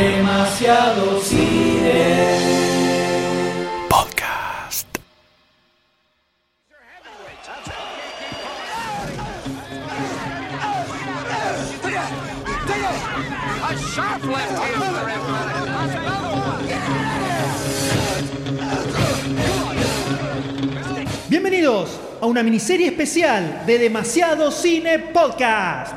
[0.00, 2.24] Demasiado cine.
[3.86, 4.86] Podcast.
[21.28, 25.92] Bienvenidos a una miniserie especial de Demasiado Cine Podcast.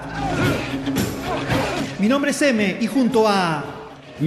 [1.99, 3.72] Mi nombre es M y junto a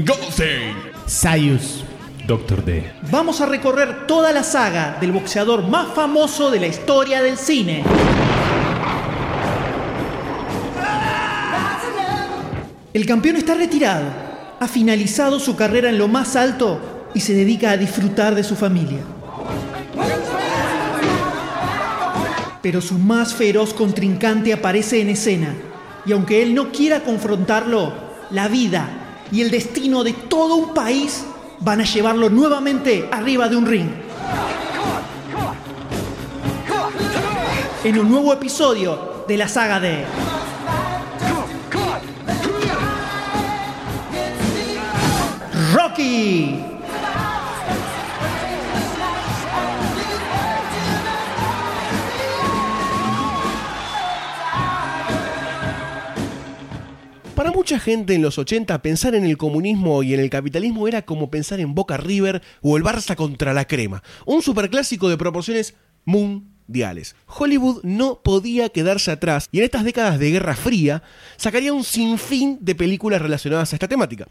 [0.05, 0.77] Goldstein.
[1.07, 1.83] Sayus.
[2.27, 2.91] Doctor D.
[3.11, 7.85] vamos a recorrer toda la saga del boxeador más famoso de la historia del cine.
[12.93, 14.07] El campeón está retirado,
[14.59, 18.57] ha finalizado su carrera en lo más alto y se dedica a disfrutar de su
[18.57, 19.01] familia.
[22.61, 25.55] Pero su más feroz contrincante aparece en escena
[26.05, 27.93] y aunque él no quiera confrontarlo,
[28.31, 31.25] la vida y el destino de todo un país
[31.61, 33.89] van a llevarlo nuevamente arriba de un ring.
[37.85, 40.05] En un nuevo episodio de la saga de
[45.73, 46.66] Rocky.
[57.47, 61.03] Para mucha gente en los 80 pensar en el comunismo y en el capitalismo era
[61.03, 64.03] como pensar en Boca River o el Barça contra la crema.
[64.25, 67.15] Un superclásico de proporciones mundiales.
[67.29, 71.05] Hollywood no podía quedarse atrás y en estas décadas de Guerra Fría
[71.37, 74.27] sacaría un sinfín de películas relacionadas a esta temática.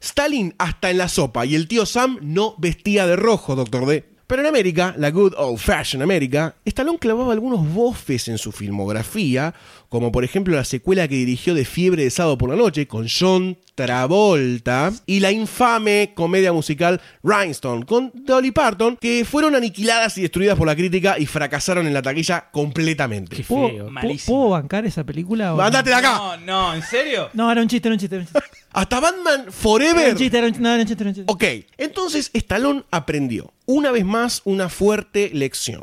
[0.00, 4.04] Stalin hasta en la sopa y el tío Sam no vestía de rojo, doctor D.
[4.30, 9.52] Pero en América, la good old fashioned América, Stallone clavaba algunos bofes en su filmografía,
[9.90, 13.06] como por ejemplo la secuela que dirigió de Fiebre de Sábado por la Noche con
[13.08, 20.22] John Travolta y la infame comedia musical Rhinestone con Dolly Parton, que fueron aniquiladas y
[20.22, 23.42] destruidas por la crítica y fracasaron en la taquilla completamente.
[23.44, 24.36] ¿Puedo, ¿puedo- malísimo.
[24.38, 25.54] ¿Puedo bancar esa película?
[25.54, 25.62] o no?
[25.64, 26.16] ¡Andate de acá!
[26.16, 27.28] No, no, ¿en serio?
[27.34, 28.16] No, era un chiste, era un chiste.
[28.16, 28.40] Era un chiste,
[28.72, 30.10] ¡Hasta Batman Era Forever!
[30.12, 31.32] un chiste, era un, no, era un chiste, era un chiste.
[31.32, 31.44] Ok,
[31.78, 35.82] entonces Stallone aprendió, una vez más, una fuerte lección.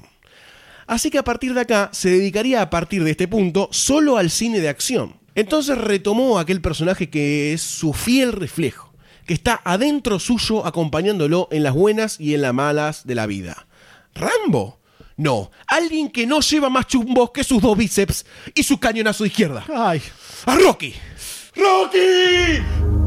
[0.88, 4.32] Así que a partir de acá se dedicaría a partir de este punto solo al
[4.32, 5.18] cine de acción.
[5.36, 8.94] Entonces retomó aquel personaje que es su fiel reflejo,
[9.26, 13.68] que está adentro suyo acompañándolo en las buenas y en las malas de la vida.
[14.16, 14.80] ¿Rambo?
[15.18, 19.30] No, alguien que no lleva más chumbos que sus dos bíceps y su cañonazo de
[19.30, 19.66] izquierda.
[19.74, 20.02] Ay.
[20.46, 20.94] ¡A Rocky!
[21.56, 23.07] ¡Rocky!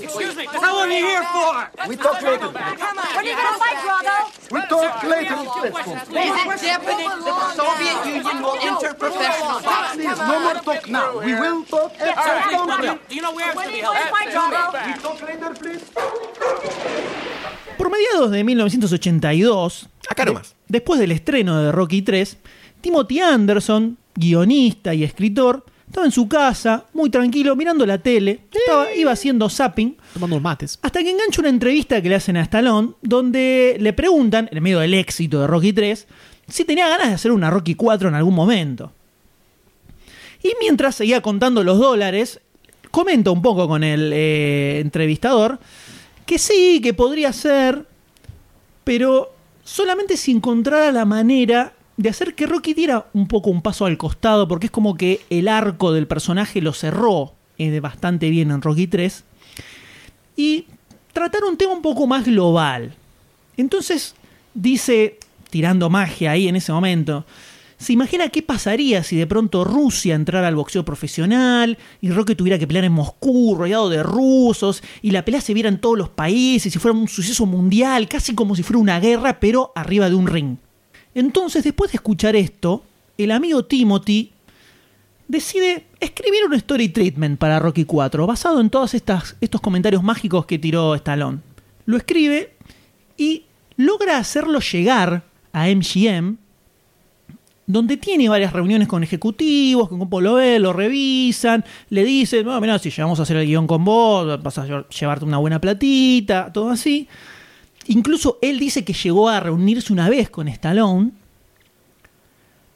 [0.00, 0.46] Excuse me.
[0.46, 1.88] How long are you here for?
[1.88, 2.48] We talk later.
[2.48, 4.16] When are you gonna fight, Drago?
[4.54, 5.34] We talk later.
[5.34, 10.00] Is it definite that the Soviet Union will enter professional boxing?
[10.00, 11.18] Please, no more talk now.
[11.18, 13.08] We will talk after conflict.
[13.08, 13.96] Do you know where it's When gonna are be you held?
[13.96, 14.86] gonna fight, Drago?
[14.86, 15.84] We talk later, please.
[17.76, 20.54] Por mediados de 1982, Acá nomás.
[20.68, 22.36] después del estreno de Rocky 3,
[22.80, 28.94] Timothy Anderson, guionista y escritor, estaba en su casa, muy tranquilo, mirando la tele, estaba,
[28.94, 30.78] iba haciendo zapping, Tomando unos mates.
[30.82, 34.80] hasta que engancha una entrevista que le hacen a Stallone, donde le preguntan, en medio
[34.80, 36.06] del éxito de Rocky 3,
[36.46, 38.92] si tenía ganas de hacer una Rocky 4 en algún momento.
[40.42, 42.40] Y mientras seguía contando los dólares,
[42.90, 45.58] comenta un poco con el eh, entrevistador
[46.26, 47.86] que sí, que podría ser,
[48.84, 49.32] pero
[49.64, 53.98] solamente si encontrara la manera de hacer que Rocky diera un poco un paso al
[53.98, 57.34] costado, porque es como que el arco del personaje lo cerró
[57.82, 59.24] bastante bien en Rocky 3,
[60.36, 60.66] y
[61.12, 62.94] tratar un tema un poco más global.
[63.56, 64.14] Entonces
[64.54, 65.18] dice,
[65.50, 67.26] tirando magia ahí en ese momento,
[67.78, 72.60] se imagina qué pasaría si de pronto Rusia entrara al boxeo profesional y Rocky tuviera
[72.60, 76.10] que pelear en Moscú, rodeado de rusos, y la pelea se viera en todos los
[76.10, 80.14] países y fuera un suceso mundial, casi como si fuera una guerra, pero arriba de
[80.14, 80.58] un ring.
[81.18, 82.84] Entonces, después de escuchar esto,
[83.16, 84.30] el amigo Timothy
[85.26, 90.58] decide escribir un story treatment para Rocky 4, basado en todos estos comentarios mágicos que
[90.58, 91.38] tiró Stallone.
[91.86, 92.52] Lo escribe
[93.16, 93.44] y
[93.76, 96.36] logra hacerlo llegar a MGM,
[97.66, 102.78] donde tiene varias reuniones con ejecutivos, con Polo B, lo revisan, le dicen, bueno, mira,
[102.78, 106.50] si llegamos a hacer el guion con vos, vas a lle- llevarte una buena platita,
[106.52, 107.06] todo así.
[107.88, 111.10] Incluso él dice que llegó a reunirse una vez con Stallone,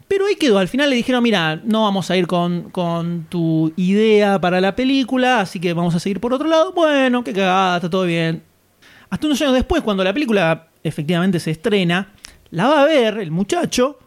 [0.09, 0.59] pero ahí quedó.
[0.59, 4.75] Al final le dijeron, mira, no vamos a ir con, con tu idea para la
[4.75, 6.73] película, así que vamos a seguir por otro lado.
[6.73, 8.43] Bueno, qué cagada, está todo bien.
[9.09, 12.13] hasta unos años después, cuando la película efectivamente se estrena,
[12.51, 13.99] la va a ver el muchacho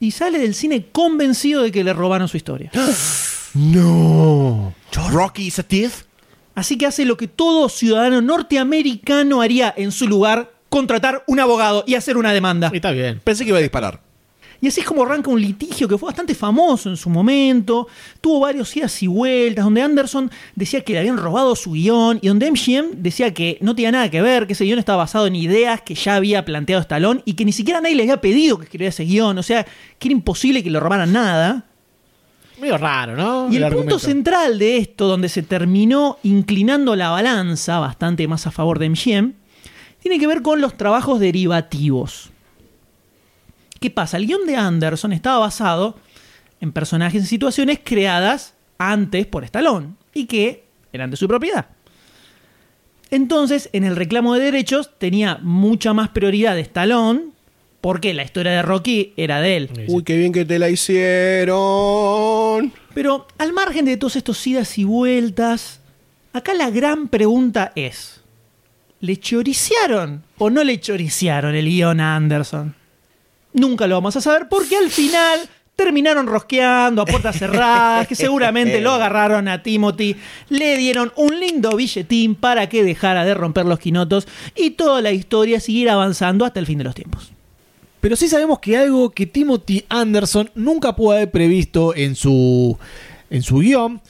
[0.00, 2.70] y sale del cine convencido de que le robaron su historia.
[3.54, 4.74] No.
[5.10, 6.04] Rocky is a thief.
[6.58, 11.84] Así que hace lo que todo ciudadano norteamericano haría en su lugar, contratar un abogado
[11.86, 12.68] y hacer una demanda.
[12.72, 13.20] Y está bien.
[13.22, 14.00] Pensé que iba a disparar.
[14.60, 17.86] Y así es como arranca un litigio que fue bastante famoso en su momento.
[18.20, 22.26] Tuvo varios idas y vueltas, donde Anderson decía que le habían robado su guion y
[22.26, 25.36] donde MGM decía que no tenía nada que ver, que ese guion estaba basado en
[25.36, 28.64] ideas que ya había planteado Stallone y que ni siquiera nadie le había pedido que
[28.64, 29.38] escribiera ese guion.
[29.38, 31.66] O sea, que era imposible que le robaran nada.
[32.60, 33.52] Medio raro, ¿no?
[33.52, 33.98] Y el, punto argumento.
[33.98, 39.32] central de esto, donde se terminó inclinando la balanza bastante más a favor de MGM,
[40.00, 42.30] tiene que ver con los trabajos derivativos.
[43.80, 44.16] ¿Qué pasa?
[44.16, 45.96] El guion de Anderson estaba basado
[46.60, 51.66] en personajes y situaciones creadas antes por Stallone y que eran de su propiedad.
[53.10, 57.37] Entonces, en el reclamo de derechos tenía mucha más prioridad de Stallone
[57.80, 59.70] porque la historia de Rocky era de él.
[59.88, 61.58] Uy, qué bien que te la hicieron.
[62.94, 65.80] Pero al margen de todos estos idas y vueltas,
[66.32, 68.20] acá la gran pregunta es,
[69.00, 72.74] ¿le choriciaron o no le choriciaron el guion a Anderson?
[73.52, 75.40] Nunca lo vamos a saber porque al final
[75.76, 80.16] terminaron rosqueando a puertas cerradas, que seguramente lo agarraron a Timothy,
[80.48, 84.26] le dieron un lindo billetín para que dejara de romper los quinotos
[84.56, 87.30] y toda la historia siguiera avanzando hasta el fin de los tiempos.
[88.00, 92.76] Pero sí sabemos que algo que Timothy Anderson nunca pudo haber previsto en su,
[93.30, 94.00] en su guion.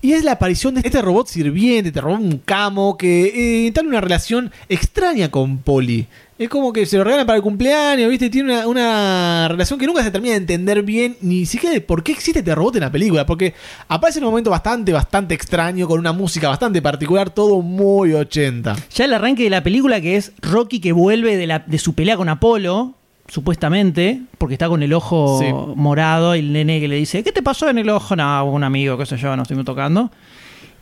[0.00, 4.00] Y es la aparición de este robot sirviente, este robot un camo, que eh, una
[4.00, 6.06] relación extraña con Polly.
[6.38, 8.30] Es como que se lo regalan para el cumpleaños, ¿viste?
[8.30, 12.04] Tiene una, una relación que nunca se termina de entender bien, ni siquiera de por
[12.04, 13.26] qué existe este robot en la película.
[13.26, 13.54] Porque
[13.88, 18.76] aparece en un momento bastante, bastante extraño, con una música bastante particular, todo muy 80.
[18.94, 21.94] Ya el arranque de la película, que es Rocky que vuelve de, la, de su
[21.94, 22.94] pelea con Apolo,
[23.28, 25.46] supuestamente, porque está con el ojo Sí.
[25.76, 28.16] morado y el nene que le dice, ¿qué te pasó en el ojo?
[28.16, 30.10] No, un amigo, qué sé yo, no estoy tocando.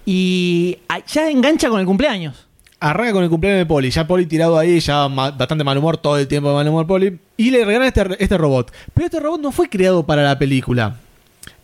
[0.05, 0.79] Y
[1.09, 2.47] ya engancha con el cumpleaños.
[2.79, 6.19] Arranca con el cumpleaños de Polly, ya Polly tirado ahí, ya bastante mal humor, todo
[6.19, 7.19] el tiempo de mal humor Polly.
[7.37, 8.73] Y le regalan este, este robot.
[8.95, 10.97] Pero este robot no fue creado para la película.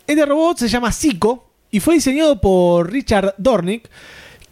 [0.07, 3.89] Este robot se llama Zico y fue diseñado por Richard Dornick,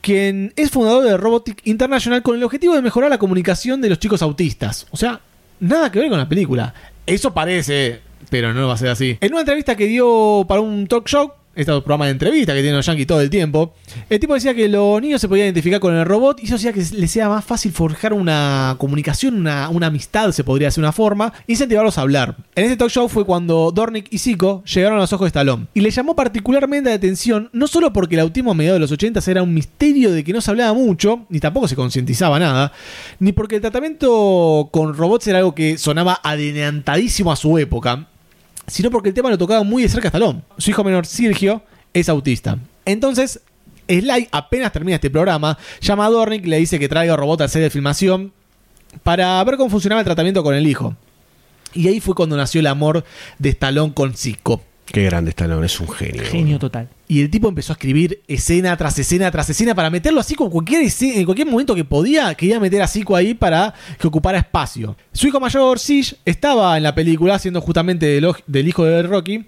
[0.01, 3.99] quien es fundador de Robotic International con el objetivo de mejorar la comunicación de los
[3.99, 4.87] chicos autistas.
[4.93, 5.21] O sea,
[5.61, 6.75] nada que ver con la película.
[7.07, 9.19] Eso parece, pero no va a ser así.
[9.21, 12.77] En una entrevista que dio para un talk show, este programa de entrevista que tienen
[12.77, 13.75] los yankees todo el tiempo,
[14.09, 16.73] el tipo decía que los niños se podían identificar con el robot y eso hacía
[16.73, 20.93] que les sea más fácil forjar una comunicación, una, una amistad, se podría hacer una
[20.93, 22.37] forma, incentivarlos a hablar.
[22.55, 25.67] En este talk show fue cuando Dornick y Zico llegaron a los ojos de Stallone.
[25.75, 28.93] Y le llamó particularmente la atención, no solo porque el autismo a mediados de los
[28.93, 32.73] 80 era un misterio de que no se hablaba mucho, ni tampoco se concientizaba nada,
[33.19, 38.09] ni porque el tratamiento con robots era algo que sonaba adelantadísimo a su época,
[38.71, 40.43] sino porque el tema lo tocaba muy de cerca a Stallone.
[40.59, 41.63] Su hijo menor, Sergio,
[41.93, 42.59] es autista.
[42.85, 43.41] Entonces,
[43.89, 47.63] Sly apenas termina este programa, llama a Dornick le dice que traiga robot al set
[47.63, 48.33] de filmación
[49.03, 50.95] para ver cómo funcionaba el tratamiento con el hijo.
[51.73, 53.05] Y ahí fue cuando nació el amor
[53.39, 54.63] de Stallone con Zico.
[54.93, 56.23] Qué grande Stallone, es un genio.
[56.25, 56.89] Genio total.
[57.07, 60.51] Y el tipo empezó a escribir escena tras escena tras escena para meterlo así con
[60.51, 64.39] cualquier escena- en cualquier momento que podía, quería meter a Zico ahí para que ocupara
[64.39, 64.97] espacio.
[65.13, 68.07] Su hijo mayor, Siege, estaba en la película siendo justamente
[68.47, 69.47] del hijo de Rocky.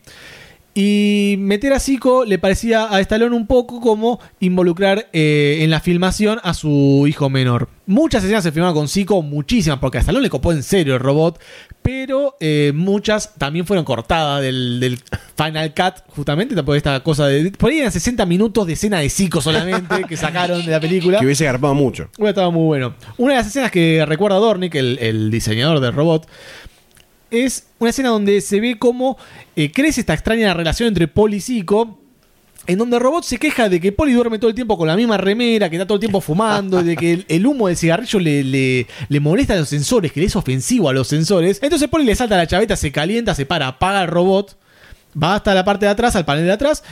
[0.74, 5.80] Y meter a Zico le parecía a Stallone un poco como involucrar eh, en la
[5.80, 7.68] filmación a su hijo menor.
[7.84, 11.00] Muchas escenas se filmaron con Zico, muchísimas, porque a Stallone le copó en serio el
[11.00, 11.38] robot,
[11.82, 14.98] pero eh, muchas también fueron cortadas del, del
[15.36, 17.50] Final Cut, justamente por esta cosa de...
[17.50, 21.18] Por ahí eran 60 minutos de escena de Zico solamente que sacaron de la película.
[21.18, 22.08] Que hubiese garpado mucho.
[22.16, 22.94] Hubiera estado muy bueno.
[23.18, 26.26] Una de las escenas que recuerda Dornick, el, el diseñador del robot,
[27.32, 29.18] es una escena donde se ve cómo
[29.56, 31.98] eh, crece esta extraña relación entre Paul y Zico.
[32.68, 34.94] En donde el robot se queja de que Polly duerme todo el tiempo con la
[34.94, 38.44] misma remera, que está todo el tiempo fumando, de que el, humo del cigarrillo le,
[38.44, 41.58] le- le molesta a los sensores, que le es ofensivo a los sensores.
[41.60, 44.56] Entonces Polly le salta la chaveta, se calienta, se para, apaga el robot,
[45.20, 46.84] va hasta la parte de atrás, al panel de atrás,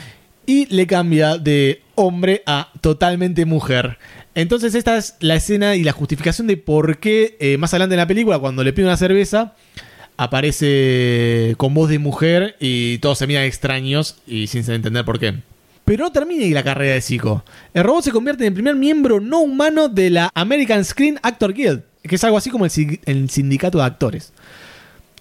[0.44, 3.96] y le cambia de hombre a totalmente mujer.
[4.34, 8.00] Entonces esta es la escena y la justificación de por qué eh, más adelante en
[8.00, 9.54] la película, cuando le pide una cerveza,
[10.20, 15.36] aparece con voz de mujer y todos se miran extraños y sin entender por qué.
[15.86, 17.42] Pero no termina ahí la carrera de Zico.
[17.72, 21.54] El robot se convierte en el primer miembro no humano de la American Screen Actor
[21.54, 24.34] Guild, que es algo así como el, el sindicato de actores.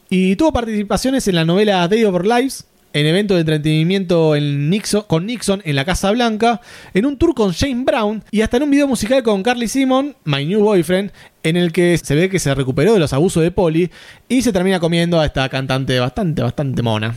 [0.09, 5.03] Y tuvo participaciones en la novela Day Our Lives, en evento de entretenimiento en Nixon,
[5.07, 6.61] con Nixon en la Casa Blanca,
[6.93, 10.15] en un tour con Shane Brown y hasta en un video musical con Carly Simon,
[10.25, 11.11] My New Boyfriend,
[11.43, 13.89] en el que se ve que se recuperó de los abusos de Polly
[14.27, 17.15] y se termina comiendo a esta cantante bastante, bastante mona.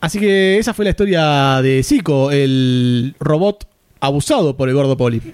[0.00, 3.68] Así que esa fue la historia de Zico, el robot
[4.00, 5.22] abusado por el gordo Polly.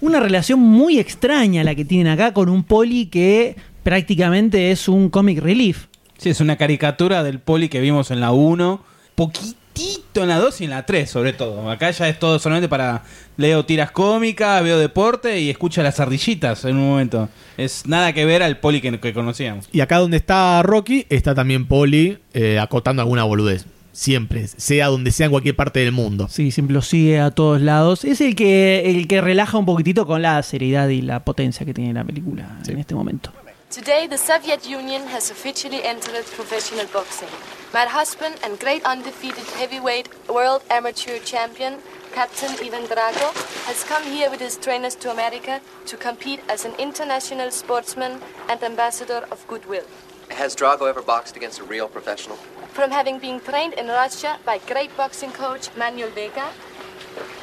[0.00, 5.10] Una relación muy extraña la que tienen acá con un poli que prácticamente es un
[5.10, 5.86] comic relief.
[6.18, 8.82] Sí, es una caricatura del poli que vimos en la 1,
[9.14, 11.70] poquitito en la 2 y en la 3 sobre todo.
[11.70, 13.02] Acá ya es todo solamente para
[13.36, 17.28] leo tiras cómicas, veo deporte y escucho las ardillitas en un momento.
[17.56, 19.68] Es nada que ver al poli que, que conocíamos.
[19.72, 23.66] Y acá donde está Rocky, está también Polly eh, acotando alguna boludez.
[23.92, 26.28] Siempre, sea donde sea en cualquier parte del mundo.
[26.28, 28.04] Sí, siempre lo sigue a todos lados.
[28.04, 31.72] Es el que, el que relaja un poquitito con la seriedad y la potencia que
[31.72, 33.32] tiene la película en este momento.
[33.68, 37.28] Today, the Soviet Union has officially entered professional boxing.
[37.74, 41.78] My husband and great undefeated heavyweight world amateur champion,
[42.12, 43.34] Captain Ivan Drago,
[43.66, 48.62] has come here with his trainers to America to compete as an international sportsman and
[48.62, 49.84] ambassador of goodwill.
[50.30, 52.36] Has Drago ever boxed against a real professional?
[52.72, 56.48] From having been trained in Russia by great boxing coach Manuel Vega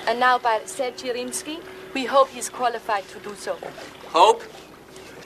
[0.07, 1.59] and now by Sergei Rinsky,
[1.93, 3.57] we hope he's qualified to do so.
[4.07, 4.41] Hope?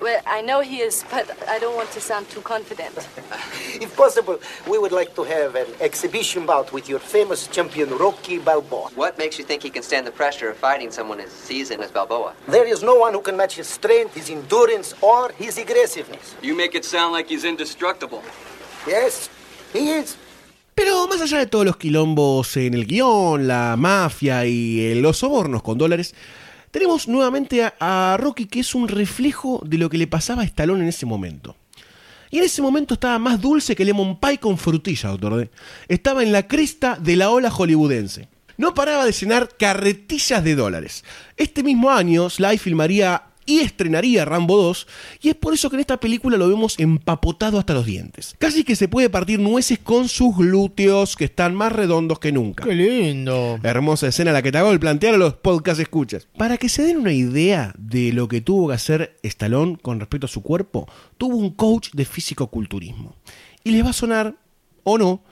[0.02, 2.96] Well, I know he is, but I don't want to sound too confident.
[3.82, 8.38] If possible, we would like to have an exhibition bout with your famous champion Rocky
[8.38, 8.90] Balboa.
[8.96, 11.92] What makes you think he can stand the pressure of fighting someone as seasoned as
[11.92, 12.34] Balboa?
[12.48, 16.36] There is no one who can match his strength, his endurance, or his aggressiveness.
[16.42, 18.22] You make it sound like he's indestructible.
[18.88, 19.30] Yes,
[19.74, 20.18] he is.
[20.76, 25.64] Pero más allá de todos los quilombos en el guión, la mafia y los sobornos
[25.64, 26.14] con dólares,
[26.78, 30.84] tenemos nuevamente a, Rocky que es un reflejo de lo que le pasaba a Stallone
[30.84, 31.56] en ese momento.
[32.30, 35.50] Y en ese momento estaba más dulce que lemon pie con frutilla, doctor D.
[35.88, 38.28] Estaba en la cresta de la ola hollywoodense.
[38.58, 41.04] No paraba de llenar carretillas de dólares.
[41.36, 44.88] Este mismo año, Sly filmaría y estrenaría Rambo 2,
[45.22, 48.36] y es por eso que en esta película lo vemos empapotado hasta los dientes.
[48.38, 52.66] Casi que se puede partir nueces con sus glúteos, que están más redondos que nunca.
[52.66, 53.58] ¡Qué lindo!
[53.64, 56.28] Hermosa escena la que te hago el plantear a los podcast escuchas.
[56.38, 60.26] Para que se den una idea de lo que tuvo que hacer Stallone con respecto
[60.26, 60.88] a su cuerpo,
[61.18, 63.16] tuvo un coach de físico-culturismo.
[63.64, 64.36] Y les va a sonar,
[64.84, 65.24] o no,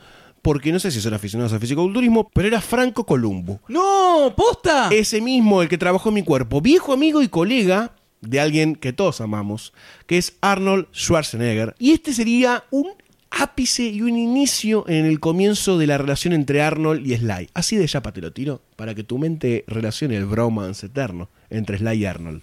[0.45, 3.61] porque no sé si son aficionados al físico-culturismo, pero era Franco Columbo.
[3.67, 4.31] ¡No!
[4.37, 4.89] ¡Posta!
[4.91, 7.94] Ese mismo, el que trabajó en mi cuerpo, viejo amigo y colega
[8.27, 9.73] de alguien que todos amamos,
[10.07, 11.75] que es Arnold Schwarzenegger.
[11.79, 12.87] Y este sería un
[13.31, 17.49] ápice y un inicio en el comienzo de la relación entre Arnold y Sly.
[17.53, 21.77] Así de chapa te lo tiro, para que tu mente relacione el bromance eterno entre
[21.77, 22.41] Sly y Arnold.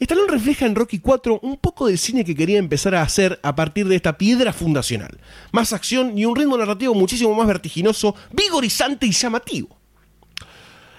[0.00, 3.56] Stallone refleja en Rocky 4 un poco del cine que quería empezar a hacer a
[3.56, 5.18] partir de esta piedra fundacional.
[5.50, 9.76] Más acción y un ritmo narrativo muchísimo más vertiginoso, vigorizante y llamativo.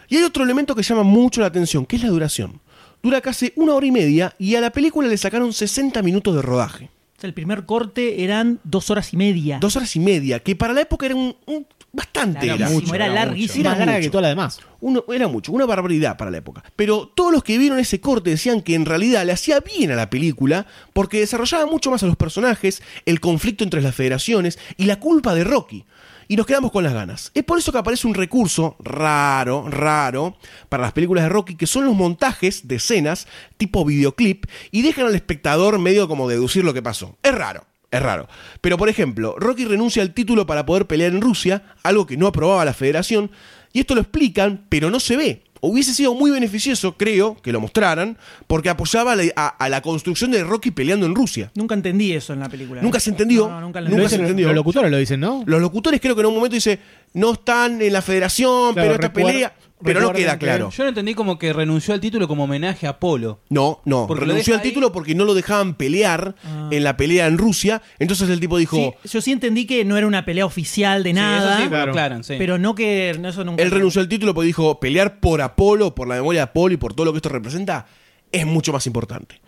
[0.10, 2.60] Y hay otro elemento que llama mucho la atención, que es la duración.
[3.02, 6.42] Dura casi una hora y media y a la película le sacaron 60 minutos de
[6.42, 6.90] rodaje.
[7.18, 9.58] O sea, el primer corte eran dos horas y media.
[9.60, 12.46] Dos horas y media, que para la época era un, un- bastante.
[12.46, 13.62] Era Era, mucho, era larguísimo.
[13.62, 14.60] Era Más larga que toda la demás.
[14.80, 16.64] Uno- era mucho, una barbaridad para la época.
[16.76, 19.96] Pero todos los que vieron ese corte decían que en realidad le hacía bien a
[19.96, 24.86] la película porque desarrollaba mucho más a los personajes, el conflicto entre las federaciones y
[24.86, 25.84] la culpa de Rocky.
[26.32, 27.32] Y nos quedamos con las ganas.
[27.34, 30.38] Es por eso que aparece un recurso raro, raro,
[30.70, 35.08] para las películas de Rocky, que son los montajes de escenas tipo videoclip y dejan
[35.08, 37.18] al espectador medio como deducir lo que pasó.
[37.24, 37.66] Es raro.
[37.90, 38.28] Es raro.
[38.62, 42.28] Pero, por ejemplo, Rocky renuncia al título para poder pelear en Rusia, algo que no
[42.28, 43.32] aprobaba la federación,
[43.74, 45.44] y esto lo explican, pero no se ve.
[45.62, 49.82] Hubiese sido muy beneficioso, creo, que lo mostraran, porque apoyaba a la, a- a la
[49.82, 51.52] construcción de Rocky peleando en Rusia.
[51.56, 52.82] Nunca entendí eso en la película.
[52.82, 53.48] Nunca se entendió.
[53.48, 54.16] No, no, nunca lo nunca entendí.
[54.16, 54.48] se entendió.
[54.48, 55.44] Los locutores lo dicen, ¿no?
[55.46, 56.80] Los locutores creo que en un momento dice,
[57.14, 59.54] no están en la federación, Claro, pero esta pelea...
[59.84, 60.70] Pero no queda que- claro.
[60.72, 63.40] Yo lo entendí como que renunció al título como homenaje a Apolo.
[63.50, 66.36] No, no, Porque renunció al título porque no lo dejaban pelear
[66.72, 67.82] en la pelea en Rusia.
[67.98, 71.14] Entonces el tipo dijo, Sí, yo sí entendí que no era una pelea oficial de
[71.14, 71.54] nada.
[71.56, 72.24] eso sí, Claro.
[72.24, 72.36] sí.
[72.38, 73.64] Pero no que no, eso nunca.
[73.64, 76.78] Él renunció al título porque dijo, pelear por Apolo, por la memoria de Apolo y
[76.78, 77.86] por todo lo que esto representa,
[78.32, 79.42] es mucho más importante.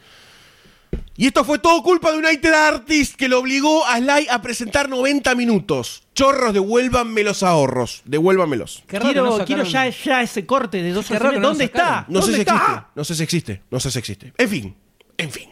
[1.15, 4.89] Y esto fue todo culpa de United Artists que lo obligó a Sly a presentar
[4.89, 6.03] 90 minutos.
[6.15, 8.01] Chorros, devuélvanme los ahorros.
[8.05, 8.83] Devuélvanmelos.
[8.87, 11.39] Qué raro que Quiero, no quiero ya, ya ese corte de dos Qué raro que
[11.39, 12.05] no ¿Dónde está?
[12.07, 12.83] No sé ¿Dónde si existe.
[12.95, 13.61] No sé si existe.
[13.69, 14.33] No sé si existe.
[14.37, 14.75] En fin.
[15.17, 15.49] En fin.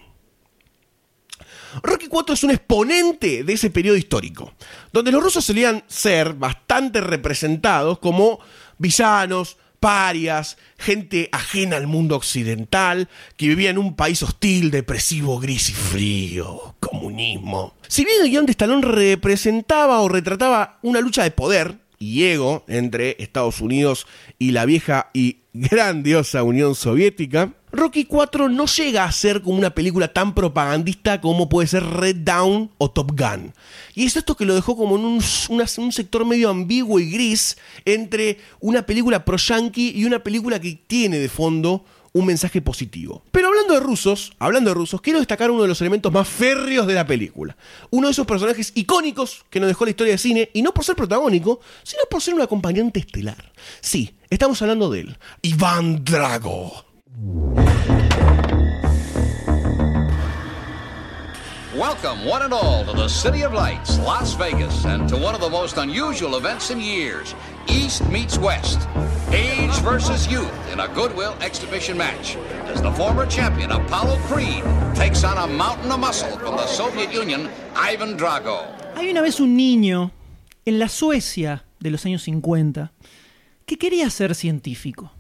[1.84, 4.54] Rocky IV es un exponente de ese periodo histórico,
[4.92, 8.40] donde los rusos solían ser bastante representados como
[8.78, 15.70] villanos, parias, gente ajena al mundo occidental, que vivía en un país hostil, depresivo, gris
[15.70, 17.74] y frío, comunismo.
[17.88, 22.64] Si bien el guion de Stallone representaba o retrataba una lucha de poder y ego
[22.68, 24.08] entre Estados Unidos
[24.40, 29.70] y la vieja y grandiosa Unión Soviética, Rocky 4 no llega a ser como una
[29.70, 33.54] película tan propagandista como puede ser Red Down o Top Gun.
[33.94, 38.40] Y es esto que lo dejó como en un, sector medio ambiguo y gris entre
[38.60, 43.24] una película pro-yankee y una película que tiene de fondo un mensaje positivo.
[43.32, 46.88] Pero hablando de rusos, hablando de rusos, quiero destacar uno de los elementos más férreos
[46.88, 47.56] de la película.
[47.90, 50.86] Uno de esos personajes icónicos que nos dejó la historia de cine, y no por
[50.86, 53.52] ser protagónico, sino por ser un acompañante estelar.
[53.82, 56.86] Sí, estamos hablando de él, Iván Drago.
[61.76, 65.40] Welcome, one and all, to the City of Lights, Las Vegas, and to one of
[65.40, 67.36] the most unusual events in years
[67.68, 68.88] East meets West.
[69.32, 72.38] Age versus youth in a Goodwill exhibition match
[72.74, 74.64] as the former champion Apollo Creed
[74.96, 78.66] takes on a mountain of muscle from the Soviet Union, Ivan Drago.
[78.96, 80.12] Hay una vez un niño
[80.66, 82.92] en la Suecia de los años 50
[83.66, 85.12] que quería ser científico.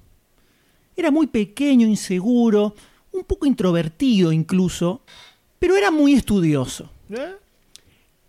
[0.95, 2.75] Era muy pequeño, inseguro,
[3.11, 5.01] un poco introvertido incluso,
[5.59, 6.89] pero era muy estudioso.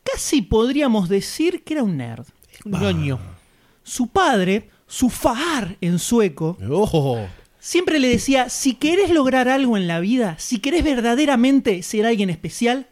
[0.02, 2.26] Casi podríamos decir que era un nerd.
[2.64, 3.39] Un ñoño.
[3.90, 6.56] Su padre, su far en sueco,
[7.58, 12.30] siempre le decía, si querés lograr algo en la vida, si querés verdaderamente ser alguien
[12.30, 12.86] especial,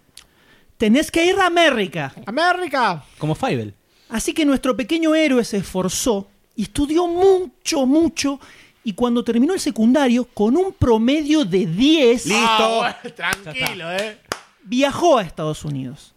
[0.77, 2.13] tenés que ir a América.
[2.27, 3.05] ¡América!
[3.19, 3.75] Como Fievel.
[4.09, 6.27] Así que nuestro pequeño héroe se esforzó
[6.57, 8.41] y estudió mucho, mucho.
[8.83, 14.19] Y cuando terminó el secundario, con un promedio de 10, Ah, bueno, tranquilo, eh.
[14.65, 16.13] viajó a Estados Unidos.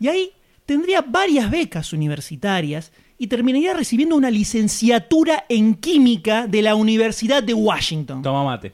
[0.00, 0.32] Y ahí
[0.64, 7.54] tendría varias becas universitarias y terminaría recibiendo una licenciatura en química de la Universidad de
[7.54, 8.22] Washington.
[8.22, 8.72] Toma mate.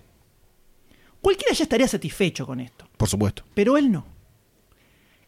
[1.20, 2.86] Cualquiera ya estaría satisfecho con esto.
[2.96, 3.44] Por supuesto.
[3.54, 4.06] Pero él no.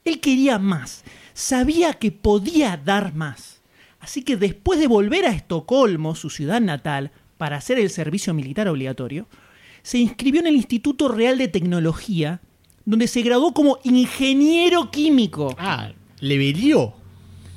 [0.04, 1.04] Él quería más.
[1.34, 3.60] Sabía que podía dar más.
[4.00, 8.66] Así que después de volver a Estocolmo, su ciudad natal, para hacer el servicio militar
[8.68, 9.28] obligatorio,
[9.82, 12.40] se inscribió en el Instituto Real de Tecnología,
[12.84, 15.54] donde se graduó como ingeniero químico.
[15.58, 16.94] Ah, le velió.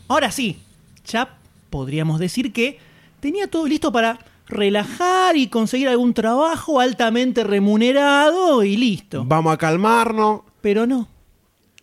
[0.07, 0.57] Ahora sí,
[1.05, 2.79] ya podríamos decir que
[3.19, 9.23] tenía todo listo para relajar y conseguir algún trabajo altamente remunerado y listo.
[9.25, 10.41] Vamos a calmarnos.
[10.61, 11.07] Pero no.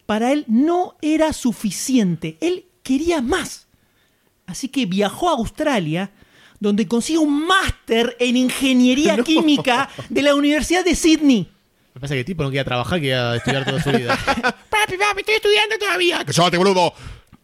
[0.07, 2.37] Para él no era suficiente.
[2.41, 3.67] Él quería más.
[4.47, 6.11] Así que viajó a Australia,
[6.61, 9.25] donde consigue un máster en ingeniería No.
[9.25, 11.49] química de la Universidad de Sydney.
[11.95, 14.17] Me parece que el tipo no quería trabajar, quería estudiar toda su vida.
[14.71, 16.25] Papi, papi, estoy estudiando todavía.
[16.25, 16.95] ¡Cállate, boludo!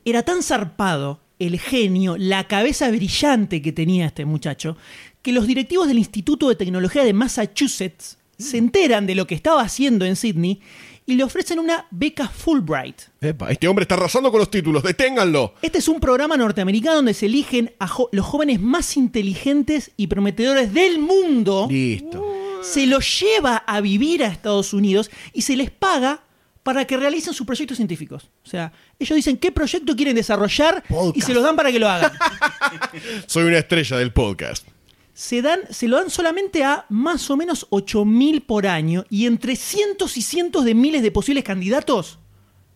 [0.05, 4.77] Era tan zarpado el genio, la cabeza brillante que tenía este muchacho,
[5.23, 9.63] que los directivos del Instituto de Tecnología de Massachusetts se enteran de lo que estaba
[9.63, 10.61] haciendo en Sydney
[11.07, 13.01] y le ofrecen una beca Fulbright.
[13.21, 15.55] Epa, este hombre está arrasando con los títulos, deténganlo.
[15.63, 20.75] Este es un programa norteamericano donde se eligen a los jóvenes más inteligentes y prometedores
[20.75, 21.67] del mundo.
[21.71, 22.23] Listo.
[22.63, 26.21] Se los lleva a vivir a Estados Unidos y se les paga
[26.69, 28.29] para que realicen sus proyectos científicos.
[28.45, 31.89] O sea, ellos dicen qué proyecto quieren desarrollar y se los dan para que lo
[31.89, 32.13] hagan.
[33.27, 34.69] Soy una estrella del podcast.
[35.15, 39.57] se, dan, se lo dan solamente a más o menos 8.000 por año y entre
[39.57, 42.19] cientos y cientos de miles de posibles candidatos,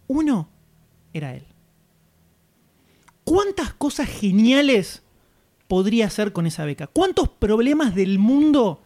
[0.07, 0.49] uno
[1.13, 1.45] era él.
[3.25, 5.03] ¿Cuántas cosas geniales
[5.69, 6.87] podría hacer con esa beca?
[6.87, 8.83] ¿Cuántos problemas del mundo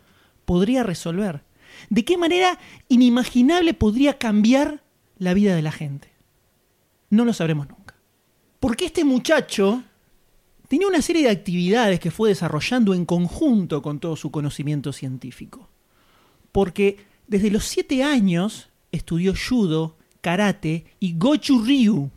[0.46, 1.44] podría resolver?
[1.90, 4.84] ¿De qué manera inimaginable podría cambiar
[5.18, 6.10] la vida de la gente?
[7.10, 7.94] No lo sabremos nunca.
[8.60, 9.82] Porque este muchacho
[10.68, 15.68] tenía una serie de actividades que fue desarrollando en conjunto con todo su conocimiento científico.
[16.52, 22.10] Porque desde los siete años estudió judo, karate y gochu ryu.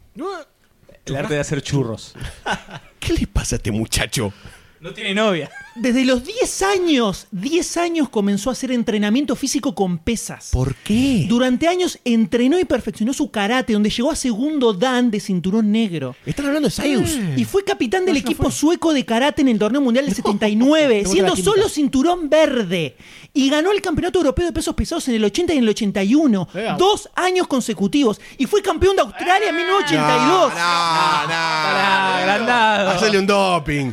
[1.06, 2.16] El arte de hacer churros.
[3.00, 4.34] ¿Qué le pasa a este muchacho?
[4.82, 5.50] No tiene novia.
[5.76, 10.50] Desde los 10 años, 10 años comenzó a hacer entrenamiento físico con pesas.
[10.52, 11.26] ¿Por qué?
[11.28, 16.15] Durante años entrenó y perfeccionó su karate, donde llegó a segundo dan de cinturón negro.
[16.26, 17.18] Están hablando de Sayus.
[17.36, 21.12] Y fue capitán del equipo sueco de karate en el torneo mundial del 79, gusta
[21.12, 22.96] siendo solo cinturón verde.
[23.34, 26.48] Y ganó el campeonato europeo de pesos pesados en el 80 y en el 81.
[26.54, 26.76] Ea.
[26.76, 28.20] Dos años consecutivos.
[28.38, 30.54] Y fue campeón de Australia en 1982.
[30.54, 31.34] No, no.
[31.36, 32.89] agrandado.
[32.92, 33.92] Hacele un doping.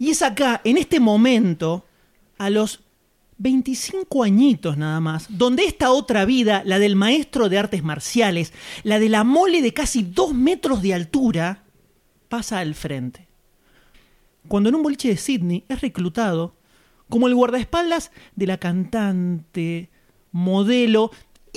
[0.00, 1.84] Y es acá, en este momento,
[2.38, 2.80] a los
[3.36, 8.98] 25 añitos nada más, donde esta otra vida, la del maestro de artes marciales, la
[8.98, 11.64] de la mole de casi dos metros de altura,
[12.30, 13.28] pasa al frente.
[14.48, 16.56] Cuando en un boliche de Sydney es reclutado
[17.10, 19.90] como el guardaespaldas de la cantante,
[20.32, 21.10] modelo,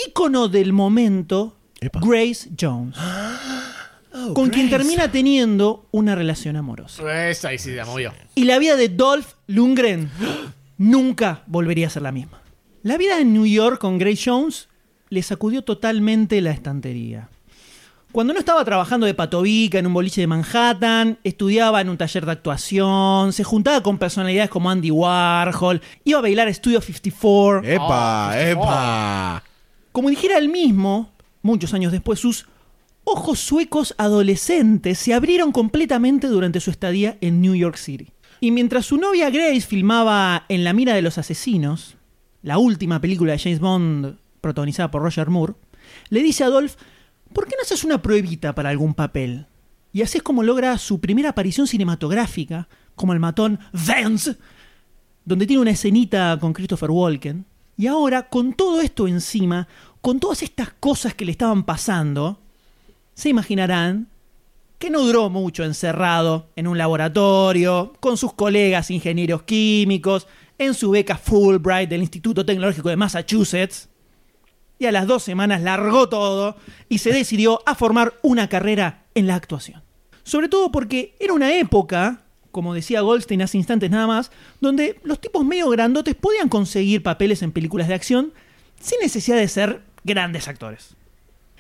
[0.06, 2.98] ícono del momento, Grace Jones,
[4.34, 7.30] con quien termina teniendo una relación amorosa.
[7.30, 8.14] Esa ahí sí la movió.
[8.36, 10.10] Y la vida de Dolph Lundgren
[10.78, 12.42] nunca volvería a ser la misma.
[12.84, 14.68] La vida en New York con Grace Jones
[15.10, 17.30] le sacudió totalmente la estantería.
[18.12, 22.28] Cuando no estaba trabajando de patovica en un boliche de Manhattan, estudiaba en un taller
[22.28, 27.68] de actuación, se juntaba con personalidades como Andy Warhol, iba a bailar a Studio 54.
[27.68, 28.34] ¡Epa!
[28.38, 29.44] ¡Epa!
[29.92, 32.46] Como dijera él mismo, muchos años después, sus
[33.04, 38.12] ojos suecos adolescentes se abrieron completamente durante su estadía en New York City.
[38.40, 41.96] Y mientras su novia Grace filmaba En la mira de los asesinos,
[42.42, 45.54] la última película de James Bond protagonizada por Roger Moore,
[46.10, 46.76] le dice a Adolf,
[47.32, 49.48] ¿por qué no haces una pruebita para algún papel?
[49.94, 54.36] Y así es como logra su primera aparición cinematográfica, como el matón Vance,
[55.24, 57.46] donde tiene una escenita con Christopher Walken.
[57.78, 59.68] Y ahora, con todo esto encima,
[60.02, 62.43] con todas estas cosas que le estaban pasando,
[63.14, 64.08] se imaginarán
[64.80, 70.92] que no duró mucho encerrado en un laboratorio, con sus colegas ingenieros químicos, en su
[70.92, 73.90] beca Fulbright del Instituto Tecnológico de Massachusetts,
[74.80, 76.58] y a las dos semanas largó todo
[76.90, 79.84] y se decidió a formar una carrera en la actuación.
[80.24, 85.22] Sobre todo porque era una época, como decía Goldstein hace instantes nada más, donde los
[85.22, 88.34] tipos medio grandotes podían conseguir papeles en películas de acción
[88.82, 90.98] sin necesidad de ser grandes actores.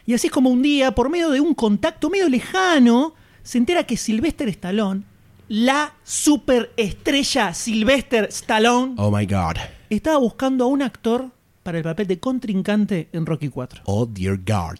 [0.05, 3.85] Y así es como un día, por medio de un contacto medio lejano, se entera
[3.85, 5.03] que Sylvester Stallone,
[5.47, 9.57] la superestrella Sylvester Stallone, Oh my god.
[9.89, 11.29] estaba buscando a un actor
[11.63, 13.81] para el papel de contrincante en Rocky 4.
[13.85, 14.77] Oh dear God.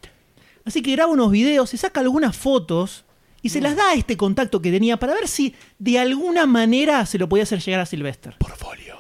[0.66, 3.06] Así que graba unos videos, se saca algunas fotos
[3.42, 7.06] y se las da a este contacto que tenía para ver si de alguna manera
[7.06, 8.36] se lo podía hacer llegar a Sylvester.
[8.38, 8.96] Portfolio.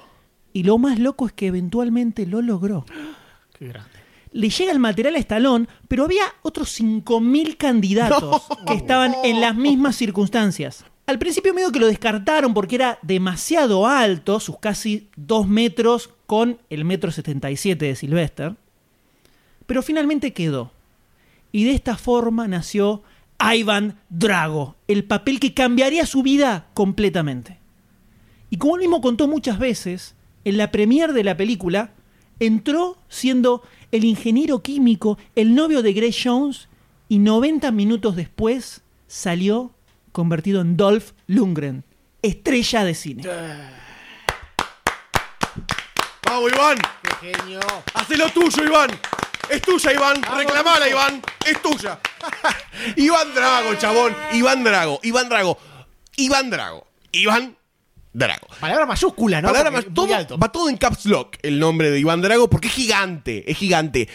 [0.51, 2.85] Y lo más loco es que eventualmente lo logró.
[3.57, 3.89] Qué grande.
[4.33, 9.55] Le llega el material a Stallone, pero había otros 5.000 candidatos que estaban en las
[9.55, 10.85] mismas circunstancias.
[11.05, 16.59] Al principio medio que lo descartaron porque era demasiado alto, sus casi 2 metros con
[16.69, 18.55] el metro 77 de Sylvester.
[19.65, 20.71] Pero finalmente quedó.
[21.51, 23.03] Y de esta forma nació
[23.39, 27.59] Ivan Drago, el papel que cambiaría su vida completamente.
[28.49, 30.15] Y como él mismo contó muchas veces,
[30.45, 31.91] en la premier de la película,
[32.39, 36.67] entró siendo el ingeniero químico, el novio de Grace Jones,
[37.09, 39.71] y 90 minutos después salió
[40.11, 41.85] convertido en Dolph Lundgren,
[42.23, 43.23] estrella de cine.
[46.25, 46.77] ¡Vamos, Iván!
[47.21, 47.59] ¡Qué genio!
[47.93, 48.89] ¡Hacé lo tuyo, Iván!
[49.47, 50.23] Es tuya, Iván.
[50.23, 51.21] Reclamala, Iván.
[51.45, 51.99] Es tuya.
[52.95, 54.15] Iván Drago, chabón.
[54.31, 54.99] Iván Drago.
[55.03, 55.59] Iván Drago.
[56.15, 56.87] Iván Drago.
[57.11, 57.55] Iván
[58.13, 58.47] Drago.
[58.59, 59.47] Palabra mayúscula, ¿no?
[59.47, 60.37] Palabra Porque más, todo, alto.
[60.37, 64.07] va todo en caps lock el nombre de Iván Drago porque es gigante, es gigante.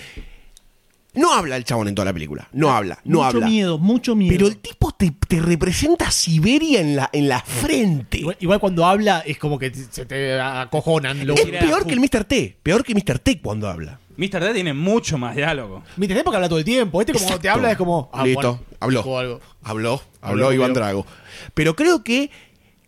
[1.15, 3.47] No habla el chabón en toda la película, no habla, no mucho habla.
[3.49, 4.33] miedo, mucho miedo.
[4.37, 8.19] Pero el tipo te, te representa Siberia en la, en la frente.
[8.19, 11.27] Igual, igual cuando habla es como que se te acojonan.
[11.27, 12.25] Lo es peor que el Mr.
[12.25, 13.19] T, peor que Mr.
[13.19, 13.99] T cuando habla.
[14.17, 14.41] Mr.
[14.45, 15.83] D tiene mucho más diálogo.
[15.97, 17.01] Mi tiempo que habla todo el tiempo.
[17.01, 17.43] Este como Exacto.
[17.43, 18.11] te habla es como...
[18.13, 19.01] ah, Listo, bueno, habló.
[19.01, 20.75] Habló, habló, Habló, Iván.
[20.75, 21.07] Drago.
[21.55, 22.31] Pero creo que,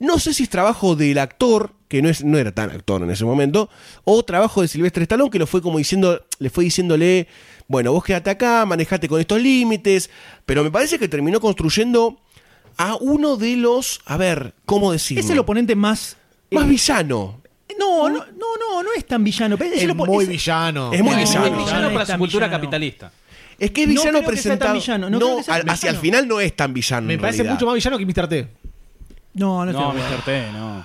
[0.00, 3.10] no sé si es trabajo del actor, que no, es, no era tan actor en
[3.10, 3.70] ese momento,
[4.04, 7.28] o trabajo de Silvestre Stallone, que lo fue como diciendo, le fue diciéndole,
[7.68, 10.10] bueno, vos quedate acá, manejate con estos límites,
[10.46, 12.18] pero me parece que terminó construyendo
[12.76, 15.22] a uno de los, a ver, ¿cómo decirlo?
[15.22, 16.16] es el oponente más...
[16.50, 17.40] Más eh, villano.
[17.78, 19.56] no, no, no, no, no es tan villano.
[19.56, 20.92] pero Es el muy es- villano.
[20.92, 21.46] Es muy No, villano.
[21.46, 22.60] Es villano para su cultura villano.
[22.62, 23.12] capitalista.
[23.58, 24.74] Es que es No villano creo que sea tan presentado.
[24.74, 26.02] villano, no creo que sea al- tan hacia el villano.
[26.02, 27.06] final no es tan villano.
[27.06, 27.54] Me en parece realidad.
[27.54, 28.28] mucho más villano que Mr.
[28.28, 28.48] T.
[29.34, 29.92] No, no, No.
[29.92, 30.22] Mr.
[30.24, 30.84] T, no.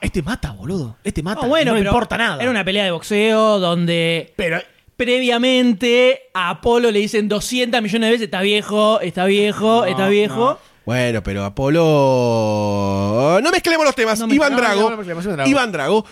[0.00, 0.96] Este mata, boludo.
[1.02, 1.42] Este mata.
[1.42, 2.42] No, bueno, no pero importa nada.
[2.42, 4.60] Era una pelea de boxeo donde Pero
[4.96, 10.08] previamente a Apolo le dicen 200 millones de veces, está viejo, está viejo, No, está
[10.08, 10.58] viejo.
[10.84, 13.40] Bueno, pero Apolo.
[13.42, 14.20] No mezclemos los temas.
[14.20, 14.80] No Iván no, no, Drago.
[14.82, 15.50] no, no mezclemos, Iván Drago.
[15.50, 16.06] Iván Drago.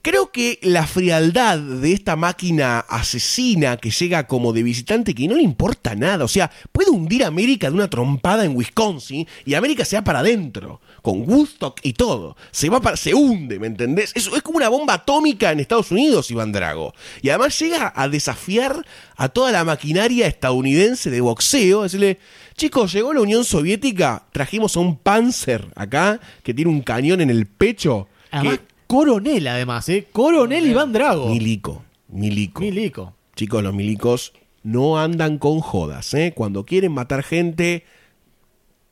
[0.00, 5.34] Creo que la frialdad de esta máquina asesina que llega como de visitante que no
[5.34, 6.24] le importa nada.
[6.24, 10.04] O sea, puede hundir a América de una trompada en Wisconsin y América se va
[10.04, 10.80] para adentro.
[11.08, 12.36] Con Woodstock y todo.
[12.50, 14.12] Se va para, se hunde, ¿me entendés?
[14.14, 16.92] Eso es como una bomba atómica en Estados Unidos, Iván Drago.
[17.22, 18.84] Y además llega a desafiar
[19.16, 21.84] a toda la maquinaria estadounidense de boxeo.
[21.84, 22.18] Decirle,
[22.58, 27.30] chicos, llegó la Unión Soviética, trajimos a un Panzer acá que tiene un cañón en
[27.30, 28.06] el pecho.
[28.30, 30.08] Además, que- coronel además, ¿eh?
[30.12, 31.30] Coronel Iván Drago.
[31.30, 32.60] Milico, milico.
[32.60, 33.14] Milico.
[33.34, 36.34] Chicos, los milicos no andan con jodas, ¿eh?
[36.36, 37.86] Cuando quieren matar gente,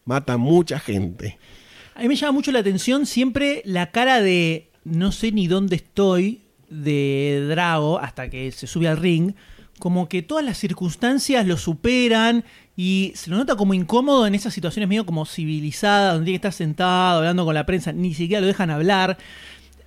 [0.06, 1.36] matan mucha gente.
[1.96, 5.76] A mí me llama mucho la atención siempre la cara de no sé ni dónde
[5.76, 9.32] estoy de Drago hasta que se sube al ring,
[9.78, 12.44] como que todas las circunstancias lo superan
[12.76, 16.48] y se lo nota como incómodo en esas situaciones medio como civilizadas, donde tiene que
[16.48, 19.16] estar sentado hablando con la prensa, ni siquiera lo dejan hablar.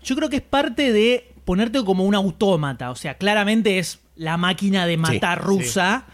[0.03, 4.37] Yo creo que es parte de ponerte como un autómata, o sea, claramente es la
[4.37, 6.05] máquina de matar Sí, rusa.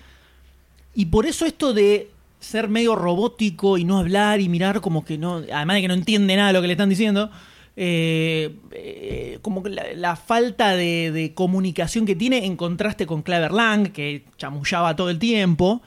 [0.94, 2.10] Y por eso esto de
[2.46, 5.94] ser medio robótico y no hablar y mirar como que no, además de que no
[5.94, 7.32] entiende nada de lo que le están diciendo,
[7.76, 13.52] eh, eh, como la, la falta de, de comunicación que tiene en contraste con Claver
[13.52, 15.82] Lang, que chamullaba todo el tiempo,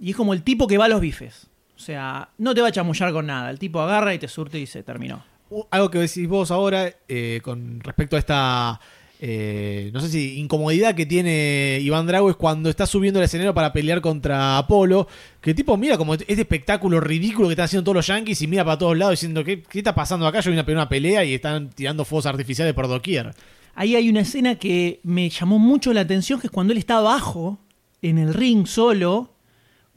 [0.00, 1.46] y es como el tipo que va a los bifes.
[1.76, 3.50] O sea, no te va a chamullar con nada.
[3.50, 5.24] El tipo agarra y te surte y se terminó.
[5.48, 8.80] Uh, Algo que decís vos ahora eh, con respecto a esta,
[9.20, 13.52] eh, no sé si incomodidad que tiene Iván Drago es cuando está subiendo al escenario
[13.52, 15.08] para pelear contra Apolo,
[15.40, 18.64] que tipo mira como este espectáculo ridículo que están haciendo todos los yankees y mira
[18.64, 20.40] para todos lados diciendo, ¿qué, qué está pasando acá?
[20.40, 23.34] Yo vine a pelear una pelea y están tirando fuegos artificiales por doquier.
[23.74, 26.98] Ahí hay una escena que me llamó mucho la atención, que es cuando él está
[26.98, 27.58] abajo,
[28.02, 29.34] en el ring solo,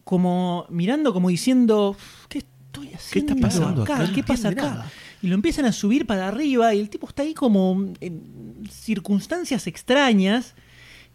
[0.03, 1.95] como mirando, como diciendo,
[2.27, 4.03] ¿qué estoy haciendo pasando acá?
[4.03, 4.12] acá?
[4.13, 4.62] ¿Qué No pasa acá?
[4.62, 4.91] nada.
[5.21, 9.67] Y lo empiezan a subir para arriba y el tipo está ahí como en circunstancias
[9.67, 10.55] extrañas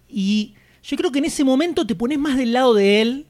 [0.09, 3.27] y yo creo que en ese momento te pones más del lado de él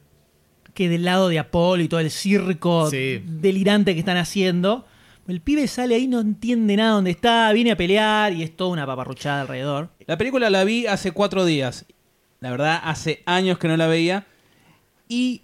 [0.74, 3.22] que del lado de Apolo y todo el circo Sí.
[3.24, 4.84] delirante que están haciendo.
[5.26, 8.70] El pibe sale ahí, no entiende nada dónde está, viene a pelear y es toda
[8.70, 9.88] una paparruchada alrededor.
[10.06, 11.86] La película la vi hace cuatro días.
[12.40, 14.26] La verdad, hace años que no la veía.
[15.08, 15.40] Y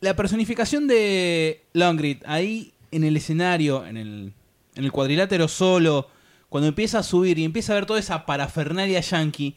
[0.00, 4.32] la personificación de Longrid ahí en el escenario, en el,
[4.74, 6.08] en el cuadrilátero solo,
[6.48, 9.56] cuando empieza a subir y empieza a ver toda esa parafernalia yankee,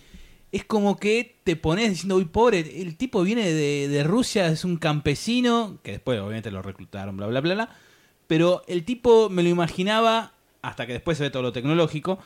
[0.52, 4.63] es como que te pones diciendo, uy, pobre, el tipo viene de, de Rusia, es
[4.63, 7.69] un campesino, que después obviamente lo reclutaron, bla, bla, bla, bla.
[8.28, 12.19] Pero el tipo me lo imaginaba, hasta que después se ve todo lo tecnológico,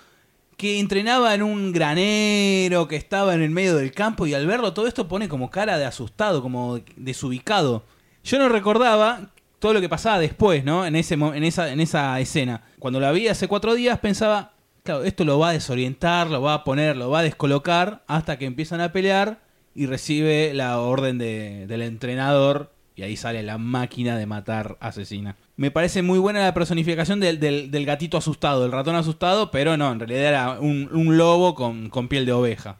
[0.57, 4.73] que entrenaba en un granero, que estaba en el medio del campo y al verlo
[4.73, 7.85] todo esto pone como cara de asustado, como desubicado.
[8.23, 10.85] Yo no recordaba todo lo que pasaba después, ¿no?
[10.85, 12.61] En, ese, en, esa, en esa escena.
[12.79, 16.53] Cuando la vi hace cuatro días pensaba, claro, esto lo va a desorientar, lo va
[16.53, 19.39] a poner, lo va a descolocar hasta que empiezan a pelear
[19.75, 25.35] y recibe la orden de- del entrenador y ahí sale la máquina de matar asesina.
[25.55, 29.75] Me parece muy buena la personificación del, del- del gatito asustado, del ratón asustado, pero
[29.77, 32.77] no, en realidad era un, un lobo con, con piel de oveja.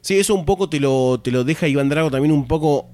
[0.00, 2.88] Sí, eso un poco te lo, te lo deja Iván Drago también un poco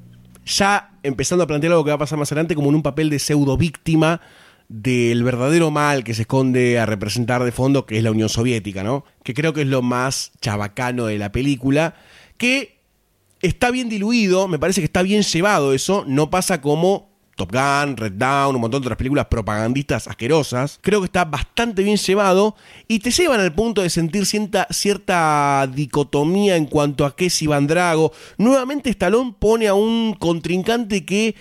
[0.45, 3.11] ya empezando a plantear algo que va a pasar más adelante como en un papel
[3.11, 4.21] de pseudo víctima
[4.69, 8.83] del verdadero mal que se esconde a representar de fondo, que es la Unión Soviética,
[8.83, 9.05] ¿no?
[9.23, 11.95] Que creo que es lo más chabacano de la película,
[12.39, 12.79] que
[13.43, 17.97] está bien diluido, me parece que está bien llevado eso, no pasa como Top Gun,
[17.97, 20.79] Red Dawn, un montón de otras películas propagandistas asquerosas.
[20.83, 22.55] Creo que está bastante bien llevado
[22.89, 27.43] y te llevan al punto de sentir cierta, cierta dicotomía en cuanto a qué es
[27.43, 28.13] Iván Drago.
[28.39, 31.35] Nuevamente Stallone pone a un contrincante que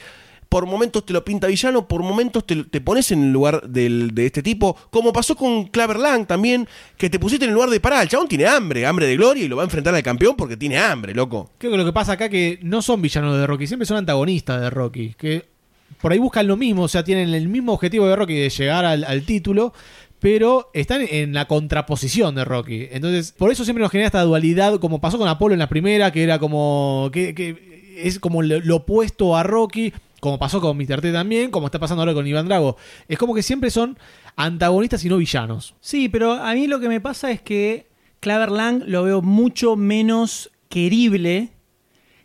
[0.54, 4.14] por momentos te lo pinta villano, por momentos te, te pones en el lugar de
[4.24, 7.80] este tipo, como pasó con Claver Lang también, que te pusiste en el lugar de
[7.80, 10.36] pará, el chabón tiene hambre, hambre de gloria y lo va a enfrentar al campeón
[10.36, 11.50] porque tiene hambre, loco.
[11.58, 14.62] Creo que lo que pasa acá que no son villanos de Rocky, siempre son antagonistas
[14.62, 15.53] de Rocky, que
[16.02, 18.86] por ahí buscan lo mismo, o sea, tienen el mismo objetivo de Rocky de llegar
[18.86, 19.74] al, título,
[20.20, 22.88] pero están en la contraposición de Rocky.
[22.92, 26.12] Entonces, por eso siempre nos genera esta dualidad, como pasó con Apolo en la primera,
[26.12, 30.78] que era como que, que es como lo, lo opuesto a Rocky, como pasó con
[30.78, 31.02] Mr.
[31.02, 32.78] T también, como está pasando ahora con Iván Drago.
[33.10, 33.98] Es como que siempre son
[34.38, 35.76] antagonistas y no villanos.
[35.82, 37.88] Sí, pero a mí lo que me pasa es que
[38.22, 41.50] Claver Lang lo veo mucho menos querible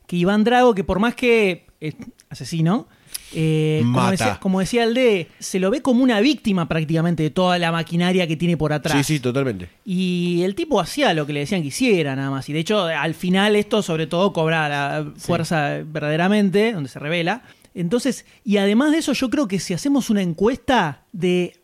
[0.06, 1.96] que Iván Drago, que por más que es
[2.30, 2.86] asesino,
[3.34, 7.30] eh, como, decía, como decía el D, se lo ve como una víctima prácticamente de
[7.30, 9.06] toda la maquinaria que tiene por atrás.
[9.06, 9.68] Sí, sí, totalmente.
[9.84, 12.48] Y el tipo hacía lo que le decían que hiciera, nada más.
[12.48, 17.42] Y de hecho, al final esto sobre todo cobra la fuerza verdaderamente, donde se revela.
[17.74, 21.60] Entonces, y además de eso, yo creo que si hacemos una encuesta de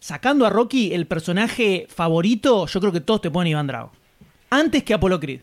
[0.00, 3.92] sacando a Rocky el personaje favorito, yo creo que todos te ponen Iván Drago.
[4.50, 5.40] Antes que Apollo Creed.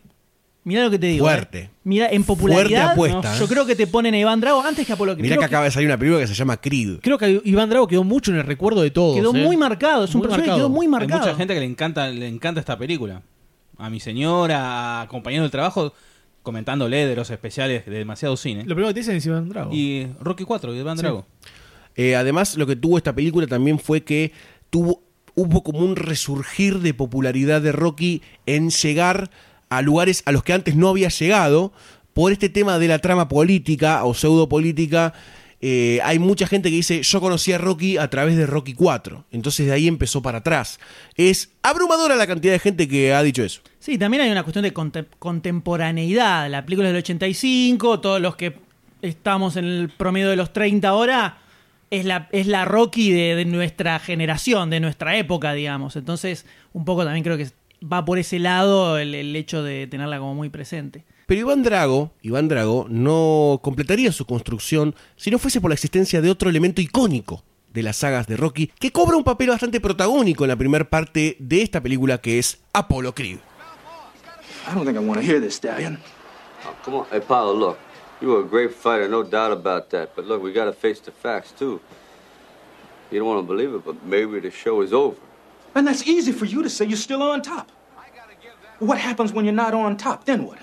[0.66, 1.26] Mirá lo que te digo.
[1.26, 1.60] Fuerte.
[1.60, 1.70] ¿eh?
[1.84, 3.36] Mira, en popularidad, apuesta, ¿no?
[3.36, 3.40] ¿eh?
[3.40, 5.22] yo creo que te ponen a Iván Drago antes que Apollo Creed.
[5.24, 7.00] Mirá Creo que acaba de salir una película que se llama Creed.
[7.02, 9.16] Creo que Iván Drago quedó mucho en el recuerdo de todos.
[9.16, 9.44] Quedó ¿eh?
[9.46, 11.20] muy marcado, es un Muy personaje que quedó muy Hay marcado.
[11.22, 13.22] mucha gente que le encanta, le encanta esta película.
[13.78, 15.94] A mi señora, a compañero del trabajo,
[16.42, 18.62] comentándole de los especiales de demasiado cine.
[18.62, 19.72] Lo primero que te dicen es Iván Drago.
[19.72, 21.04] Y Rocky 4 de Iván Sí.
[21.04, 21.28] Drago.
[21.96, 24.32] Eh, además, lo que tuvo esta película también fue que
[24.72, 25.04] tuvo,
[25.36, 29.30] hubo como un resurgir de popularidad de Rocky en llegar
[29.78, 31.74] a lugares a los que antes no había llegado
[32.14, 35.14] por este tema de la trama política o pseudo política
[35.62, 39.26] eh, hay mucha gente que dice, yo conocí a Rocky a través de Rocky 4.
[39.32, 40.80] Entonces de ahí empezó para atrás.
[41.16, 43.62] Es abrumadora la cantidad de gente que ha dicho eso.
[43.80, 46.50] Sí, también hay una cuestión de conte- contemporaneidad.
[46.50, 48.58] La película es del 85, todos los que
[49.02, 51.40] estamos en el promedio de los 30 ahora,
[51.90, 55.96] es la, es la Rocky de nuestra generación, de nuestra época, digamos.
[55.96, 57.48] Entonces, un poco también creo que
[57.92, 61.06] va por ese lado el, el hecho de tenerla como muy presente.
[61.28, 66.22] Pero Iván Drago, Iván Drago no completaría su construcción si no fuese por la existencia
[66.22, 67.44] de otro elemento icónico
[67.74, 71.36] de las sagas de Rocky, que cobra un papel bastante protagónico en la primera parte
[71.40, 73.40] de esta película, que es Apollo Creed.
[74.68, 76.00] I don't think I want to hear this, Stallion.
[76.66, 77.06] Oh, come on.
[77.12, 77.78] Hey, Paolo, look.
[78.22, 80.16] You were a great fighter, no doubt about that.
[80.16, 81.82] But look, we got to face the facts, too.
[83.12, 85.18] You don't want to believe it, but maybe the show is over.
[85.76, 87.70] And that's easy for you to say you're still on top.
[88.80, 90.26] What happens when you're not on top?
[90.26, 90.60] Then what?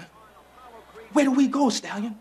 [1.13, 2.19] Where do we go, Stallion?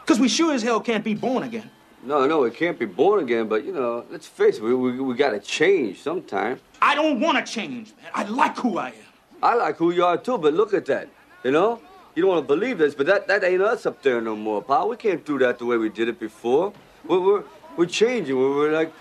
[0.00, 1.70] Because we sure as hell can't be born again.
[2.02, 4.98] No, no, we can't be born again, but, you know, let's face it, we, we,
[5.00, 6.58] we got to change sometime.
[6.80, 8.10] I don't want to change, man.
[8.14, 8.94] I like who I am.
[9.42, 11.08] I like who you are, too, but look at that.
[11.44, 11.80] You know?
[12.14, 14.62] You don't want to believe this, but that, that ain't us up there no more,
[14.62, 14.88] pal.
[14.88, 16.72] We can't do that the way we did it before.
[17.06, 17.44] We're, we're,
[17.76, 18.36] we're changing.
[18.36, 18.92] We're, we're like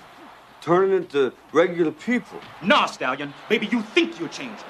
[0.62, 2.40] turning into regular people.
[2.62, 3.34] Nah, Stallion.
[3.50, 4.68] Maybe you think you're changing.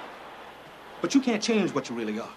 [1.01, 2.29] But you can't change what you really are.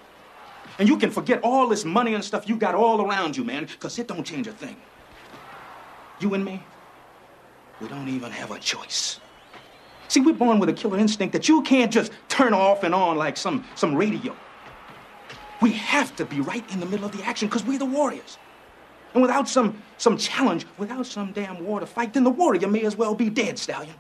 [0.79, 3.67] And you can forget all this money and stuff you got all around you, man,
[3.67, 4.77] because it don't change a thing.
[6.21, 6.63] You and me,
[7.81, 9.21] we don't even have a choice.
[10.09, 13.17] See, we're born with a killer instinct that you can't just turn off and on
[13.17, 14.37] like some, some radio.
[15.61, 18.39] We have to be right in the middle of the action because we're the warriors.
[19.15, 22.85] And without some, some challenge, without some damn war to fight, then the warrior may
[22.85, 23.95] as well be dead, Stallion.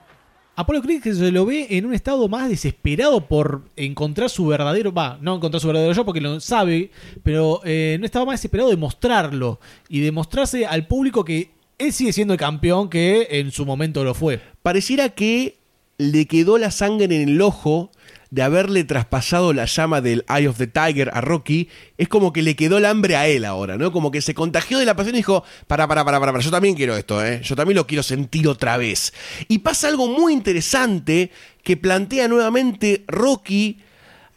[0.54, 5.18] Apolo Creed se lo ve en un estado más desesperado por encontrar su verdadero, va,
[5.22, 6.90] no encontrar su verdadero yo porque lo sabe,
[7.22, 11.50] pero eh, en un estado más desesperado de mostrarlo y de mostrarse al público que
[11.78, 14.40] él sigue siendo el campeón que en su momento lo fue.
[14.62, 15.56] Pareciera que
[15.96, 17.90] le quedó la sangre en el ojo
[18.32, 21.68] de haberle traspasado la llama del Eye of the Tiger a Rocky,
[21.98, 23.92] es como que le quedó el hambre a él ahora, ¿no?
[23.92, 26.74] Como que se contagió de la pasión y dijo, para, para, para, para, yo también
[26.74, 27.42] quiero esto, ¿eh?
[27.44, 29.12] Yo también lo quiero sentir otra vez.
[29.48, 31.30] Y pasa algo muy interesante
[31.62, 33.80] que plantea nuevamente Rocky,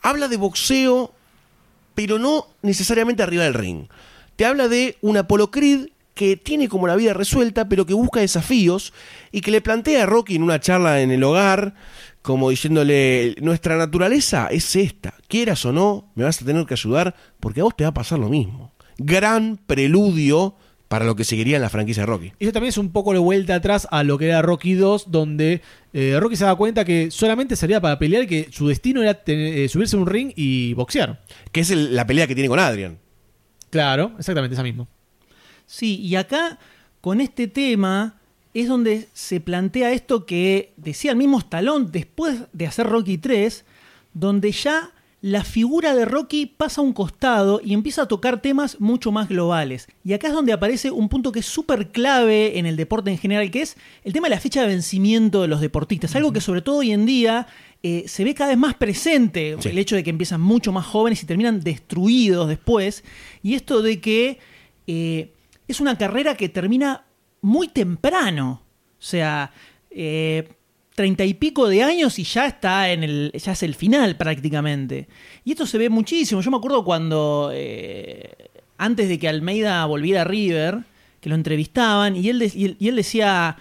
[0.02, 1.14] habla de boxeo,
[1.94, 3.86] pero no necesariamente arriba del ring.
[4.36, 8.22] Te habla de un Apollo Creed que tiene como la vida resuelta, pero que busca
[8.22, 8.94] desafíos
[9.32, 11.76] y que le plantea a Rocky en una charla en el hogar,
[12.24, 17.14] como diciéndole, nuestra naturaleza es esta, quieras o no, me vas a tener que ayudar
[17.40, 18.74] porque a vos te va a pasar lo mismo.
[18.98, 20.56] Gran preludio
[20.88, 22.32] para lo que seguiría en la franquicia de Rocky.
[22.40, 25.62] Eso también es un poco de vuelta atrás a lo que era Rocky 2, donde
[25.94, 29.16] eh, Rocky se da cuenta que solamente servía para pelear y que su destino era
[29.16, 31.24] tener- eh, subirse a un ring y boxear.
[31.52, 33.00] Que es el- la pelea que tiene con Adrian.
[33.70, 34.88] Claro, exactamente esa misma.
[35.66, 36.60] Sí, y acá
[37.02, 38.16] con este tema
[38.54, 43.66] es donde se plantea esto que decía el mismo Stallone después de hacer Rocky 3,
[44.14, 48.80] donde ya la figura de Rocky pasa a un costado y empieza a tocar temas
[48.80, 49.88] mucho más globales.
[50.04, 53.18] Y acá es donde aparece un punto que es súper clave en el deporte en
[53.18, 56.16] general, que es el tema de la fecha de vencimiento de los deportistas.
[56.16, 57.48] Algo que sobre todo hoy en día
[57.82, 59.70] eh, se ve cada vez más presente, Sí.
[59.70, 63.04] el hecho de que empiezan mucho más jóvenes y terminan destruidos después.
[63.42, 64.38] Y esto de que
[64.88, 65.32] eh,
[65.68, 67.04] es una carrera que termina
[67.42, 68.62] muy temprano.
[69.00, 69.52] O sea,
[69.90, 70.50] eh,
[70.96, 73.32] treinta y pico de años y ya está en el.
[73.34, 75.08] ya es el final prácticamente.
[75.44, 76.42] Y esto se ve muchísimo.
[76.42, 77.52] Yo me acuerdo cuando.
[77.54, 78.32] eh,
[78.78, 80.80] antes de que Almeida volviera a River,
[81.22, 83.58] que lo entrevistaban, y él, de- y él, y él decía.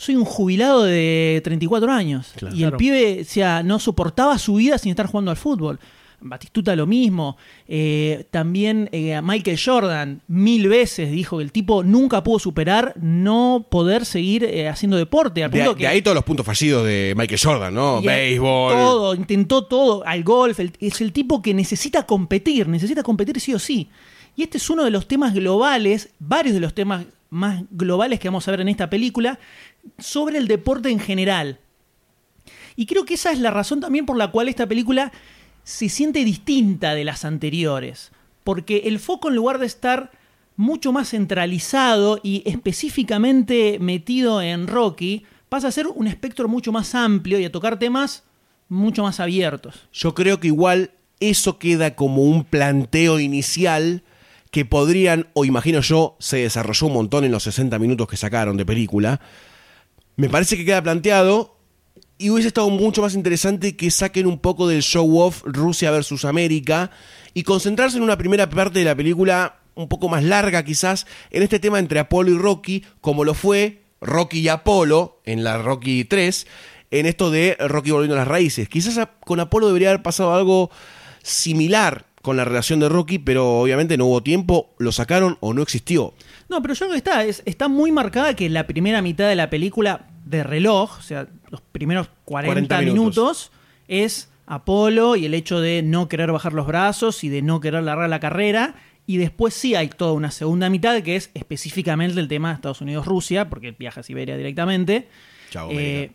[0.00, 2.32] Soy un jubilado de 34 años.
[2.36, 2.54] Claro.
[2.54, 2.76] Y el Claro.
[2.76, 5.80] pibe decía, no soportaba su vida sin estar jugando al fútbol.
[6.20, 7.36] Batistuta lo mismo.
[7.68, 13.64] Eh, también eh, Michael Jordan mil veces dijo que el tipo nunca pudo superar no
[13.70, 15.44] poder seguir eh, haciendo deporte.
[15.44, 18.02] Al punto de que ahí todos los puntos fallidos de Michael Jordan, ¿no?
[18.02, 18.72] Béisbol.
[18.72, 20.58] Todo, intentó todo, al golf.
[20.58, 23.88] el- es el tipo que necesita competir, necesita competir sí o sí.
[24.34, 28.28] Y este es uno de los temas globales, varios de los temas más globales que
[28.28, 29.38] vamos a ver en esta película,
[29.98, 31.58] sobre el deporte en general.
[32.76, 35.12] Y creo que esa es la razón también por la cual esta película
[35.68, 38.10] se siente distinta de las anteriores.
[38.42, 40.10] Porque el foco en lugar de estar
[40.56, 46.94] mucho más centralizado y específicamente metido en Rocky, pasa a ser un espectro mucho más
[46.94, 48.24] amplio y a tocar temas
[48.70, 49.86] mucho más abiertos.
[49.92, 54.02] Yo creo que igual eso queda como un planteo inicial
[54.50, 58.56] que podrían, o imagino yo, se desarrolló un montón en los 60 minutos que sacaron
[58.56, 59.20] de película.
[60.16, 61.57] Me parece que queda planteado
[62.18, 66.24] y hubiese estado mucho más interesante que saquen un poco del show off Rusia versus
[66.24, 66.90] América
[67.34, 71.42] y concentrarse en una primera parte de la película un poco más larga quizás en
[71.44, 76.04] este tema entre Apolo y Rocky, como lo fue Rocky y Apolo en la Rocky
[76.04, 76.46] 3,
[76.90, 78.68] en esto de Rocky volviendo a las raíces.
[78.68, 80.70] Quizás con Apolo debería haber pasado algo
[81.22, 85.62] similar con la relación de Rocky, pero obviamente no hubo tiempo, lo sacaron o no
[85.62, 86.14] existió.
[86.48, 89.36] No, pero yo creo que está, es- está muy marcada que la primera mitad de
[89.36, 92.96] la película de reloj, o sea, los primeros 40, 40 minutos.
[92.96, 93.52] minutos.
[93.88, 97.82] es Apolo y el hecho de no querer bajar los brazos y de no querer
[97.82, 98.74] largar la carrera.
[99.06, 102.80] Y después sí hay toda una segunda mitad que es específicamente el tema de Estados
[102.80, 105.08] Unidos-Rusia, porque viaja a Siberia directamente.
[105.50, 106.10] Chao, Eh,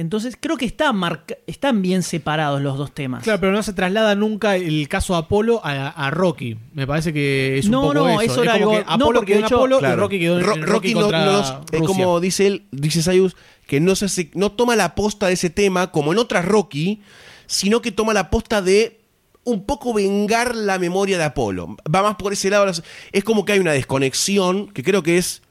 [0.00, 3.22] entonces creo que está marca- están bien separados los dos temas.
[3.24, 6.56] Claro, pero no se traslada nunca el caso Apolo a, a Rocky.
[6.74, 8.32] Me parece que es un No, poco no, eso.
[8.32, 9.94] eso era es algo- que no, Apolo porque quedó de en hecho- Apolo y.
[9.96, 11.86] Rocky quedó en, Ro- en Rocky no- contra no es Rusia.
[11.86, 13.36] como dice él, dice Sayus,
[13.66, 17.02] que no se hace- no toma la posta de ese tema como en otras Rocky,
[17.46, 19.00] sino que toma la posta de
[19.44, 21.76] un poco vengar la memoria de Apolo.
[21.94, 22.70] Va más por ese lado.
[23.12, 25.42] Es como que hay una desconexión, que creo que es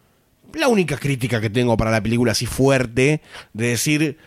[0.53, 3.21] la única crítica que tengo para la película así fuerte,
[3.53, 4.17] de decir,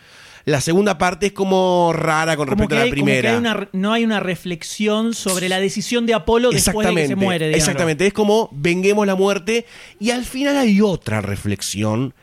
[0.50, 3.30] la segunda parte es como rara con respecto a la hay, como que primera.
[3.32, 7.06] hay una re- no hay una reflexión sobre la decisión de Apolo después de que
[7.06, 7.46] se muere.
[7.48, 7.62] digamos.
[7.66, 9.64] Exactamente, es como venguemos la muerte
[9.98, 12.14] y al final hay otra reflexión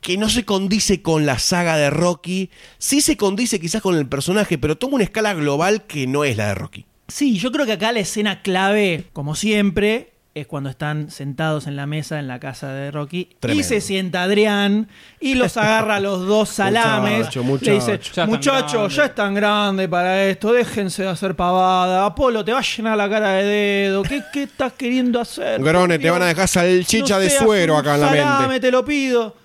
[0.00, 4.06] que no se condice con la saga de Rocky, sí se condice quizás con el
[4.06, 6.86] personaje, pero toma una escala global que no es la de Rocky.
[7.08, 11.76] Sí, yo creo que acá la escena clave, como siempre, es cuando están sentados en
[11.76, 13.60] la mesa en la casa de Rocky Tremendo.
[13.60, 14.88] y se sienta Adrián
[15.20, 17.18] y los agarra a los dos salames.
[17.18, 17.72] Muchacho, Le muchacho.
[17.72, 18.94] dice, Ya es tan muchacho, grande".
[18.96, 22.04] ya es tan grande para esto, déjense de hacer pavada.
[22.06, 24.02] Apolo, te va a llenar la cara de dedo.
[24.02, 25.62] ¿Qué, qué estás queriendo hacer?
[25.62, 28.60] Grone, te van a dejar salchicha No de suero acá en la salame, mente.
[28.66, 29.36] te lo pido.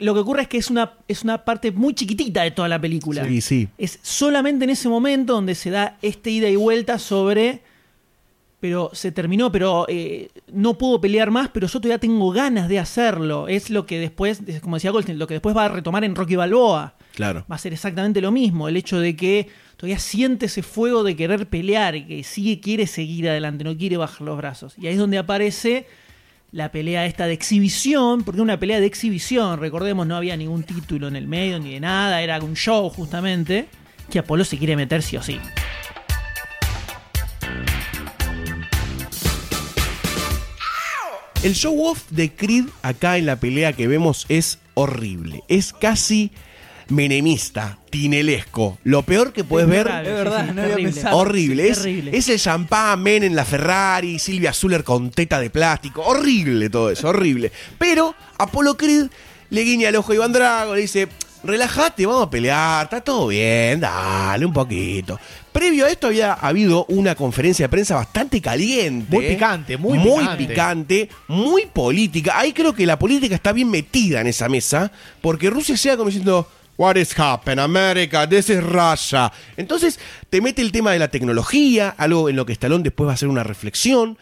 [0.00, 2.80] Lo que ocurre es que es una, es una parte muy chiquitita de toda la
[2.80, 3.24] película.
[3.26, 3.68] Sí, sí.
[3.78, 7.62] Es solamente en ese momento donde se da este ida y vuelta sobre.
[8.64, 12.78] Pero se terminó, pero eh, no puedo pelear más, pero yo todavía tengo ganas de
[12.78, 13.46] hacerlo.
[13.46, 16.34] Es lo que después, como decía Goldstein, lo que después va a retomar en Rocky
[16.34, 16.94] Balboa.
[17.14, 17.44] Claro.
[17.52, 18.66] Va a ser exactamente lo mismo.
[18.66, 22.86] El hecho de que todavía siente ese fuego de querer pelear y que sigue, quiere
[22.86, 24.76] seguir adelante, no quiere bajar los brazos.
[24.78, 25.86] Y ahí es donde aparece
[26.50, 31.08] la pelea esta de exhibición, porque una pelea de exhibición, recordemos, no había ningún título
[31.08, 33.66] en el medio ni de nada, era un show justamente,
[34.08, 35.38] que Apolo se quiere meter sí o sí.
[41.44, 45.44] El show off de Creed acá en la pelea que vemos es horrible.
[45.46, 46.30] Es casi
[46.88, 48.78] menemista, tinelesco.
[48.82, 49.86] Lo peor que puedes ver.
[49.86, 51.02] Claro, sí, sí, terrible.
[51.12, 51.68] Horrible.
[51.68, 56.00] Es, es el champán Men en la Ferrari, Silvia Zuller con teta de plástico.
[56.00, 57.52] Horrible todo eso, horrible.
[57.76, 59.08] Pero Apolo Creed
[59.50, 61.08] le guiña el ojo a Iván Drago, le dice,
[61.44, 65.18] relájate, vamos a pelear, está todo bien, dale un poquito.
[65.52, 69.14] Previo a esto había habido una conferencia de prensa bastante caliente.
[69.14, 70.46] Muy picante, muy muy picante.
[70.46, 72.38] picante, muy política.
[72.38, 74.90] Ahí creo que la política está bien metida en esa mesa,
[75.20, 78.28] porque Rusia sea como diciendo, What is happening, America?
[78.28, 79.32] This is Russia.
[79.56, 83.12] Entonces te mete el tema de la tecnología, algo en lo que Stallone después va
[83.12, 84.18] a hacer una reflexión,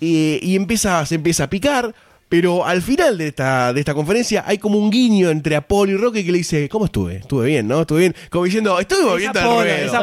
[0.00, 1.94] eh, y empieza, se empieza a picar.
[2.28, 5.96] Pero al final de esta, de esta conferencia hay como un guiño entre Apolo y
[5.96, 7.16] Rocky que le dice, ¿cómo estuve?
[7.16, 7.82] Estuve bien, ¿no?
[7.82, 8.16] Estuve bien.
[8.30, 9.00] Como diciendo, estuve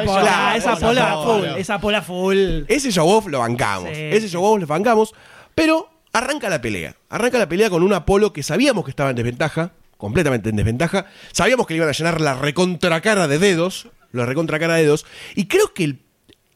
[0.05, 1.23] pola, Claro, esa esa pola pola.
[1.51, 2.37] full, esa pola full.
[2.67, 3.89] Ese show off lo bancamos.
[3.93, 3.99] Sí.
[4.01, 5.13] Ese show off lo bancamos.
[5.55, 6.95] Pero arranca la pelea.
[7.09, 9.73] Arranca la pelea con un Apolo que sabíamos que estaba en desventaja.
[9.97, 11.05] Completamente en desventaja.
[11.31, 13.89] Sabíamos que le iban a llenar la recontracara de dedos.
[14.13, 15.05] La recontracara de dedos.
[15.35, 15.99] Y creo que el-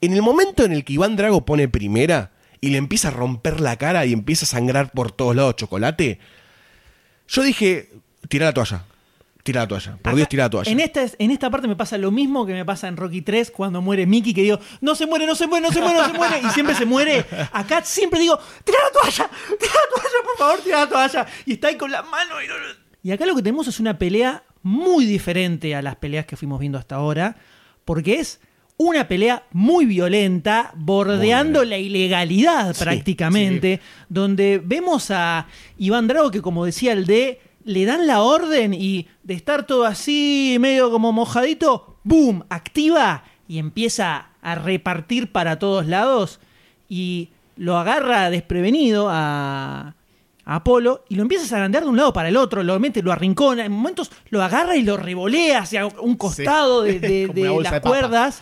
[0.02, 2.32] en el momento en el que Iván Drago pone primera
[2.66, 6.20] y le empieza a romper la cara y empieza a sangrar por todos lados chocolate.
[7.28, 7.90] Yo dije,
[8.30, 8.84] tira la toalla.
[9.44, 9.98] Tira la toalla.
[10.02, 10.72] Por Dios, tira la toalla.
[10.72, 13.52] En esta, en esta parte me pasa lo mismo que me pasa en Rocky 3
[13.52, 16.06] cuando muere Mickey, que digo, no se muere, no se muere, no se muere, no
[16.08, 17.24] se muere, y siempre se muere.
[17.52, 21.28] Acá siempre digo, tira la toalla, tira la toalla, por favor, tira la toalla.
[21.46, 22.42] Y está ahí con la mano.
[22.44, 22.54] Y, no-
[23.04, 26.60] y acá lo que tenemos es una pelea muy diferente a las peleas que fuimos
[26.60, 27.36] viendo hasta ahora,
[27.86, 28.40] porque es
[28.78, 35.48] una pelea muy violenta, bordeando la ilegalidad prácticamente, donde vemos a
[35.78, 39.86] Iván Drago que como decía el de, le dan la orden y de estar todo
[39.86, 42.44] así, medio como mojadito, ¡boom!
[42.50, 46.40] Activa y empieza a repartir para todos lados
[46.90, 49.96] y lo agarra desprevenido a,
[50.46, 53.02] a Apolo y lo empieza a zarandear de un lado para el otro, lo mete,
[53.02, 57.00] lo arrincona, en momentos lo agarra y lo revolea hacia un costado de,
[57.64, 58.34] las de papa.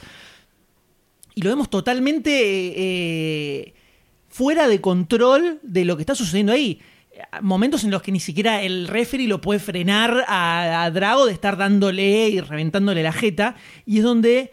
[1.36, 3.74] Y lo vemos totalmente eh,
[4.30, 6.80] fuera de control de lo que está sucediendo ahí.
[7.42, 11.34] Momentos en los que ni siquiera el referee lo puede frenar a, a Drago de
[11.34, 13.56] estar dándole y reventándole la jeta.
[13.86, 14.52] Y es donde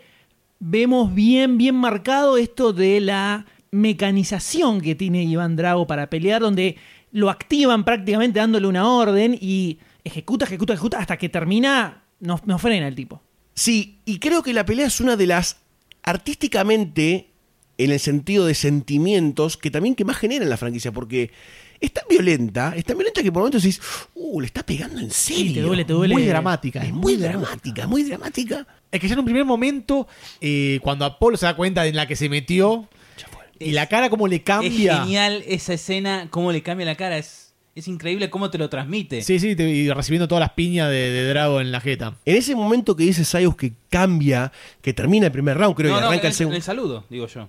[0.58, 6.76] vemos bien, bien marcado esto de la mecanización que tiene Iván Drago para pelear, donde
[7.12, 12.58] lo activan prácticamente dándole una orden y ejecuta, ejecuta, ejecuta, hasta que termina, no, no
[12.58, 13.22] frena el tipo.
[13.54, 15.59] Sí, y creo que la pelea es una de las
[16.02, 17.30] artísticamente,
[17.78, 21.30] en el sentido de sentimientos, que también que más genera en la franquicia, porque
[21.80, 23.80] es tan violenta, es tan violenta que por momentos decís,
[24.14, 25.54] uh, le está pegando en serio.
[25.54, 26.14] te duele, te duele.
[26.14, 26.82] Muy dramática.
[26.82, 28.66] Es muy dramática, muy dramática.
[28.92, 30.06] Es que ya en un primer momento,
[30.40, 32.88] eh, cuando Apolo se da cuenta de en la que se metió,
[33.58, 35.02] y la cara como le Es cambia.
[35.02, 37.18] genial esa escena, cómo le cambia la cara.
[37.18, 37.49] Es,
[37.80, 39.22] es increíble cómo te lo transmite.
[39.22, 42.14] Sí, sí, te- y recibiendo todas las piñas de, de Drago en la jeta.
[42.24, 45.96] En ese momento que dice Sayus que cambia, que termina el primer round, creo no,
[45.96, 46.56] que no, arranca en, el segundo.
[46.56, 47.48] el saludo, digo yo.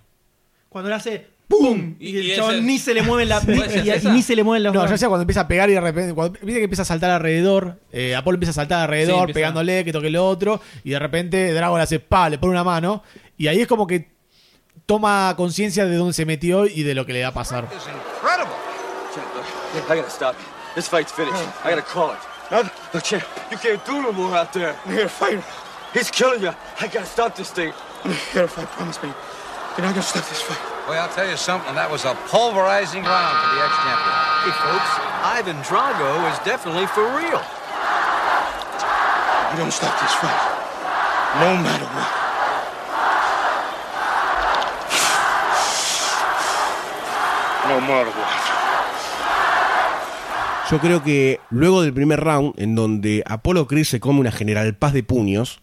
[0.69, 1.95] Cuando le hace ¡pum!
[1.99, 4.21] Y, Y- el y chabón ese- ni se le mueven la ser y- y, ni
[4.21, 6.39] se le mueven los No, ya sea cuando empieza a pegar y de repente, cuando
[6.41, 9.83] viste que empieza a saltar alrededor, eh, Apolo empieza a saltar alrededor, Sí, empieza- pegándole,
[9.83, 13.03] que toque lo otro, y de repente Drago le hace pa, le pone una mano,
[13.37, 14.07] y ahí es como que
[14.85, 17.67] toma conciencia de dónde se metió y de lo que le va a pasar.
[19.73, 19.79] Incredible.
[19.79, 20.35] Champ, look, I gotta stop.
[20.39, 20.45] you.
[20.75, 21.65] This fight's finished.
[21.65, 22.19] I gotta call it.
[22.51, 22.63] No,
[22.93, 24.75] look, champ, you can't do no more out there.
[24.85, 25.43] I'm here to fight.
[25.93, 26.53] He's killing you.
[26.79, 27.73] I gotta stop this thing.
[28.03, 28.67] I'm here to fight.
[28.67, 29.09] Promise me.
[29.77, 30.59] You're not gonna stop this fight.
[30.87, 31.75] Well, I'll tell you something.
[31.75, 34.15] That was a pulverizing round for the ex-champion.
[34.43, 34.91] Hey, folks,
[35.23, 37.39] Ivan Drago is definitely for real.
[39.51, 40.41] I'm gonna stop this fight.
[41.39, 42.11] No matter what.
[47.69, 48.50] No matter what.
[50.71, 54.73] Yo creo que luego del primer round, en donde Apolo Creed se come una general
[54.73, 55.59] paz de puños,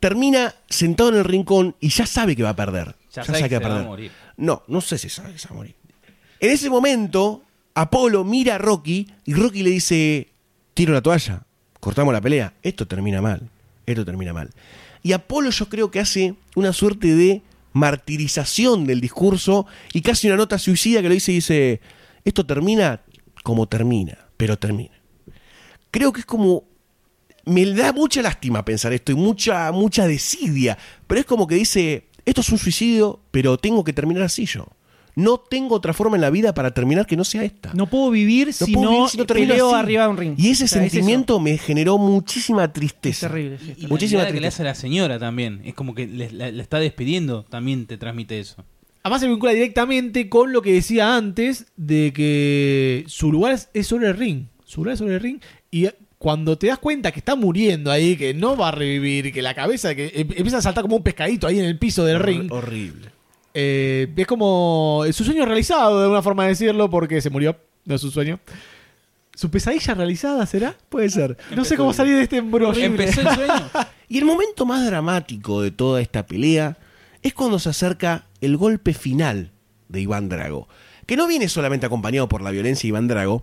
[0.00, 2.96] termina sentado en el rincón y ya sabe que va a perder.
[3.12, 4.10] Ya sabe que va a morir.
[4.38, 5.74] No, no sé si sabe que se va a morir.
[6.40, 7.42] En ese momento,
[7.74, 10.28] Apolo mira a Rocky y Rocky le dice,
[10.72, 11.42] tiro la toalla,
[11.78, 12.54] cortamos la pelea.
[12.62, 13.50] Esto termina mal,
[13.84, 14.48] esto termina mal.
[15.02, 17.42] Y Apolo yo creo que hace una suerte de
[17.74, 21.80] martirización del discurso y casi una nota suicida que lo dice y dice,
[22.24, 23.02] esto termina
[23.44, 24.94] como termina, pero termina.
[25.92, 26.64] Creo que es como...
[27.46, 30.76] Me da mucha lástima pensar esto y mucha, mucha desidia,
[31.06, 34.66] pero es como que dice, esto es un suicidio, pero tengo que terminar así yo.
[35.14, 37.70] No tengo otra forma en la vida para terminar que no sea esta.
[37.74, 39.78] No puedo vivir si puedo no, vivir si no peleo así.
[39.84, 40.34] arriba de un ring.
[40.38, 43.26] Y ese O sea, es sentimiento me generó muchísima tristeza.
[43.26, 44.54] Es terrible, sí, es Y la Muchísima mirada que le tristeza.
[44.54, 45.60] hace a la señora también.
[45.64, 48.64] Es como que le, la- la está despidiendo, también te transmite eso.
[49.04, 54.08] Además se vincula directamente con lo que decía antes de que su lugar es- sobre
[54.08, 54.46] el ring.
[54.64, 55.40] Su lugar es sobre el ring.
[55.70, 55.88] Y
[56.18, 59.52] cuando te das cuenta que está muriendo ahí, que no va a revivir, que la
[59.54, 62.24] cabeza, que em- empieza a saltar como un pescadito ahí en el piso del Hor-
[62.24, 62.50] ring.
[62.52, 63.10] Horrible.
[63.56, 67.56] eh, es como su sueño realizado, de una forma de decirlo, porque se murió.
[67.84, 68.40] No es su sueño.
[69.34, 70.74] ¿Su pesadilla realizada será?
[70.88, 71.36] Puede ser.
[71.54, 72.82] No sé cómo salir de este embrollo.
[72.82, 73.70] Empezó el sueño.
[74.08, 76.76] Y el momento más dramático de toda esta pelea
[77.24, 79.50] es cuando se acerca el golpe final
[79.88, 80.68] de Iván Drago.
[81.06, 83.42] Que no viene solamente acompañado por la violencia de Iván Drago,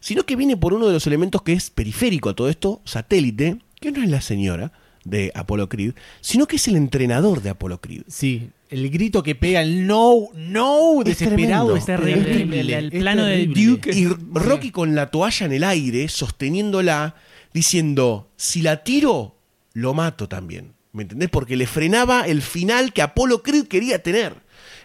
[0.00, 3.58] sino que viene por uno de los elementos que es periférico a todo esto, satélite,
[3.80, 4.72] que no es la señora
[5.04, 8.02] de Apollo Creed, sino que es el entrenador de Apollo Creed.
[8.06, 11.76] Sí, el grito que pega, el no, no, Es desesperado.
[11.76, 12.24] es terrible.
[12.24, 12.78] terrible.
[12.78, 13.64] El- plano de terrible.
[13.66, 17.16] Duke Y Rocky con la toalla en el aire, sosteniéndola,
[17.52, 19.36] diciendo, si la tiro,
[19.74, 20.72] lo mato también.
[20.92, 21.30] ¿Me entendés?
[21.30, 24.34] Porque le frenaba el final que Apolo Creed quería tener.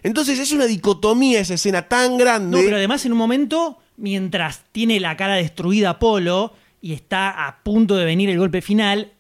[0.04, 2.58] Entonces es una dicotomía esa escena tan grande.
[2.58, 7.62] No, pero además en un momento, mientras tiene la cara destruida Apolo y está a
[7.64, 9.12] punto de venir el golpe final,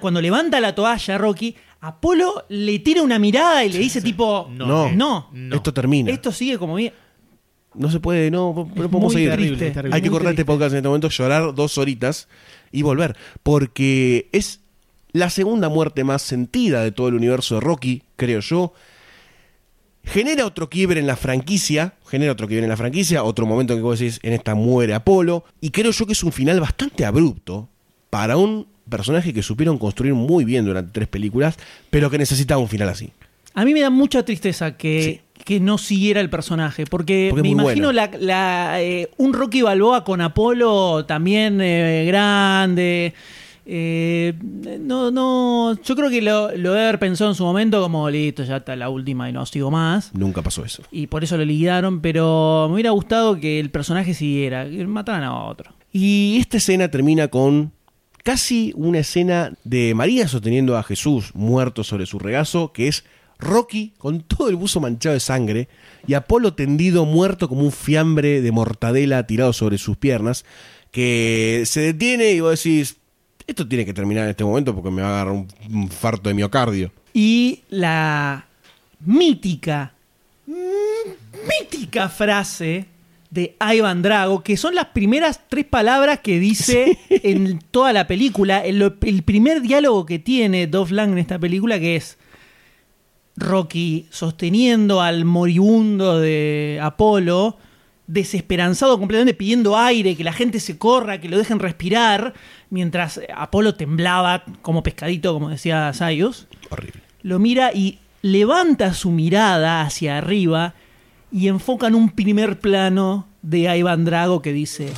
[0.00, 4.90] cuando levanta la toalla Rocky, Apolo le tira una mirada y le dice tipo, No,
[4.92, 6.10] no, esto termina.
[6.12, 6.92] esto sigue como bien.
[7.74, 9.30] No se puede, no, no podemos seguir.
[9.30, 12.28] terrible, terrible, Hay que cortar este podcast en este momento, llorar dos horitas
[12.72, 13.16] y volver.
[13.44, 14.60] Porque es
[15.12, 18.72] la segunda muerte más sentida de todo el universo de Rocky, creo yo.
[20.02, 23.80] Genera otro quiebre en la franquicia, genera otro quiebre en la franquicia, otro momento en
[23.80, 27.04] que vos decís, en esta muere Apolo, y creo yo que es un final bastante
[27.04, 27.68] abrupto
[28.08, 31.56] para un personaje que supieron construir muy bien durante tres películas,
[31.90, 33.10] pero que necesitaba un final así.
[33.54, 37.88] A mí me da mucha tristeza que, que no siguiera el personaje, porque, me imagino
[37.88, 37.92] bueno.
[37.92, 43.14] la, la, eh, un Rocky Balboa con Apolo también eh, grande.
[43.72, 44.34] Eh,
[44.80, 48.42] no, no, yo creo que lo, lo debe haber pensado en su momento como listo,
[48.42, 50.12] ya está la última y no sigo más.
[50.12, 50.82] Nunca pasó eso.
[50.90, 55.22] Y por eso lo liquidaron, pero me hubiera gustado que el personaje siguiera, que mataran
[55.22, 55.72] a otro.
[55.92, 57.70] Y esta escena termina con
[58.24, 63.04] casi una escena de María sosteniendo a Jesús muerto sobre su regazo, que es
[63.38, 65.68] Rocky con todo el buzo manchado de sangre
[66.08, 70.44] y Apolo tendido muerto como un fiambre de mortadela tirado sobre sus piernas,
[70.90, 72.96] que se detiene y vos decís,
[73.50, 76.28] esto tiene que terminar en este momento porque me va a agarrar un, un farto
[76.28, 76.92] de miocardio.
[77.12, 78.46] Y la
[79.00, 79.92] mítica,
[80.46, 82.86] mítica frase
[83.30, 88.64] de Ivan Drago, que son las primeras tres palabras que dice en toda la película.
[88.64, 92.18] El, el primer diálogo que tiene Dolph Lang en esta película, que es
[93.36, 97.56] Rocky sosteniendo al moribundo de Apolo,
[98.12, 102.34] desesperanzado completamente, pidiendo aire, que la gente se corra, que lo dejen respirar,
[102.68, 106.48] mientras Apolo temblaba como pescadito, como decía Sayus.
[106.70, 107.02] Horrible.
[107.22, 110.74] Lo mira y levanta su mirada hacia arriba
[111.30, 114.92] y enfoca en un primer plano de Ivan Drago que dice: If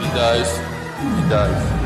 [0.00, 0.60] he dies,
[1.00, 1.78] he dies.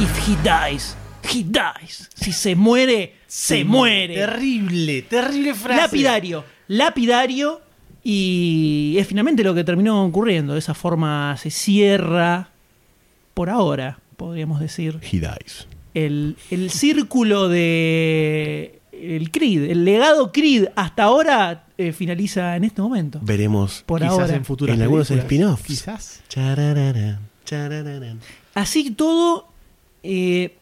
[0.00, 2.10] If he dies, he dies.
[2.14, 4.14] Si se muere, se, muere.
[4.14, 5.82] Terrible, terrible frase.
[5.82, 7.67] Lapidario, lapidario.
[8.04, 10.52] Y es finalmente lo que terminó ocurriendo.
[10.54, 12.50] De esa forma se cierra,
[13.34, 15.66] por ahora, podríamos decir, He dies.
[15.94, 22.82] el, el círculo de el Creed, el legado Creed hasta ahora eh, finaliza en este
[22.82, 23.20] momento.
[23.22, 24.34] Veremos Por Quizás ahora.
[24.34, 25.64] en futuras en algunos spin-offs.
[25.64, 26.22] Quizás.
[28.54, 29.48] Así todo,
[30.02, 30.56] eh,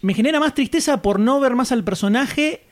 [0.00, 2.62] me genera más tristeza por no ver más al personaje,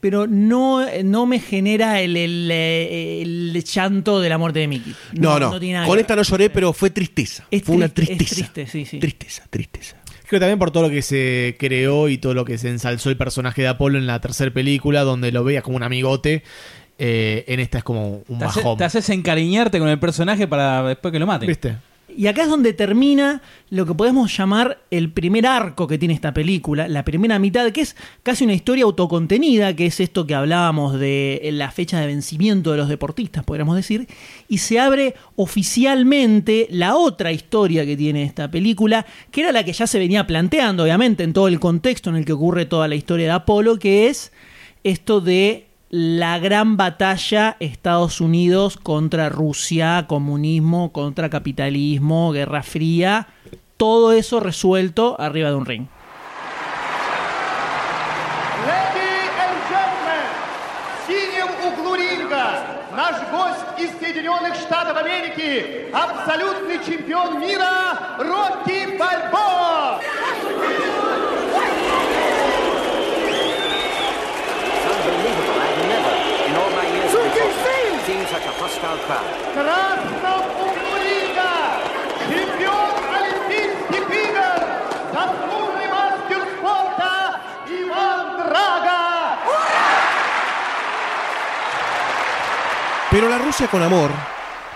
[0.00, 4.94] pero no, no me genera el, el, el llanto de la muerte de Mickey.
[5.12, 5.58] No, no.
[5.58, 7.44] tiene nada Con esta no lloré, pero fue tristeza.
[7.50, 8.52] Es fue una triste, es tristeza.
[8.52, 8.98] triste, sí, sí.
[8.98, 9.96] Tristeza, tristeza.
[10.28, 13.16] Creo también por todo lo que se creó y todo lo que se ensalzó el
[13.16, 16.42] personaje de Apolo en la tercera película, donde lo veías como un amigote.
[16.98, 18.76] eh, en esta es como un Te, hace- bajón.
[18.78, 21.46] te haces encariñarte con el personaje para después que lo maten.
[21.48, 21.76] ¿Viste?
[22.18, 26.34] Y acá es donde termina lo que podemos llamar el primer arco que tiene esta
[26.34, 27.94] película, la primera mitad, que es
[28.24, 32.78] casi una historia autocontenida, que es esto que hablábamos de la fecha de vencimiento de
[32.78, 34.08] los deportistas, podríamos decir,
[34.48, 39.72] y se abre oficialmente la otra historia que tiene esta película, que era la que
[39.72, 42.96] ya se venía planteando, obviamente, en todo el contexto en el que ocurre toda la
[42.96, 44.32] historia de Apolo, que es
[44.82, 53.27] esto de la gran batalla Estados Unidos contra Rusia, comunismo, contra capitalismo, Guerra Fría,
[53.77, 55.87] todo eso resuelto arriba de un ring.
[58.65, 60.25] Ladies and gentlemen,
[60.97, 62.63] в синем углу ринга
[62.95, 69.99] наш гость из Соединенных Штатов Америки, абсолютный чемпион мира Рокки Бальбоа.
[93.10, 94.10] Pero la Rusia con amor,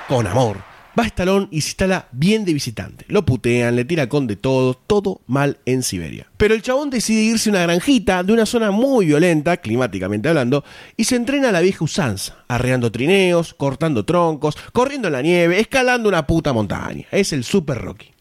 [0.08, 0.56] con amor,
[0.98, 3.04] va a Stallone y se instala bien de visitante.
[3.08, 6.26] Lo putean, le tira con de todo, todo mal en Siberia.
[6.36, 10.64] Pero el chabón decide irse a una granjita de una zona muy violenta, climáticamente hablando,
[10.96, 15.60] y se entrena a la vieja usanza, arreando trineos, cortando troncos, corriendo en la nieve,
[15.60, 17.06] escalando una puta montaña.
[17.10, 18.11] Es el Super Rocky.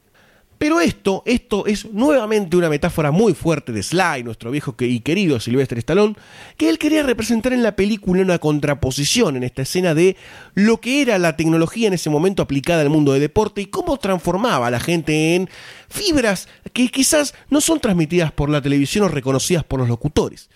[0.61, 5.39] Pero esto, esto es nuevamente una metáfora muy fuerte de Sly, nuestro viejo y querido
[5.39, 6.13] Sylvester Stallone,
[6.55, 10.17] que él quería representar en la película una contraposición en esta escena de
[10.53, 13.97] lo que era la tecnología en ese momento aplicada al mundo de deporte y cómo
[13.97, 15.49] transformaba a la gente en
[15.89, 20.51] fibras que quizás no son transmitidas por la televisión o reconocidas por los locutores.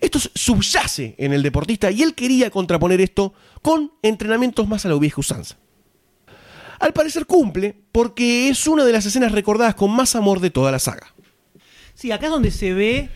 [0.00, 4.98] Esto subyace en el deportista y él quería contraponer esto con entrenamientos más a la
[4.98, 5.58] vieja usanza.
[6.84, 10.70] Al parecer cumple, porque es una de las escenas recordadas con más amor de toda
[10.70, 11.14] la saga.
[11.94, 13.08] Sí, acá es donde se ve,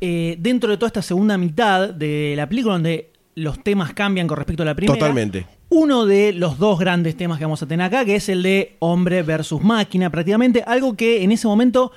[0.00, 4.38] eh, dentro de toda esta segunda mitad de la película, donde los temas cambian con
[4.38, 4.98] respecto a la primera.
[4.98, 5.46] Totalmente.
[5.68, 8.74] Uno de los dos grandes temas que vamos a tener acá, que es el de
[8.80, 11.92] hombre versus máquina, prácticamente algo que en ese momento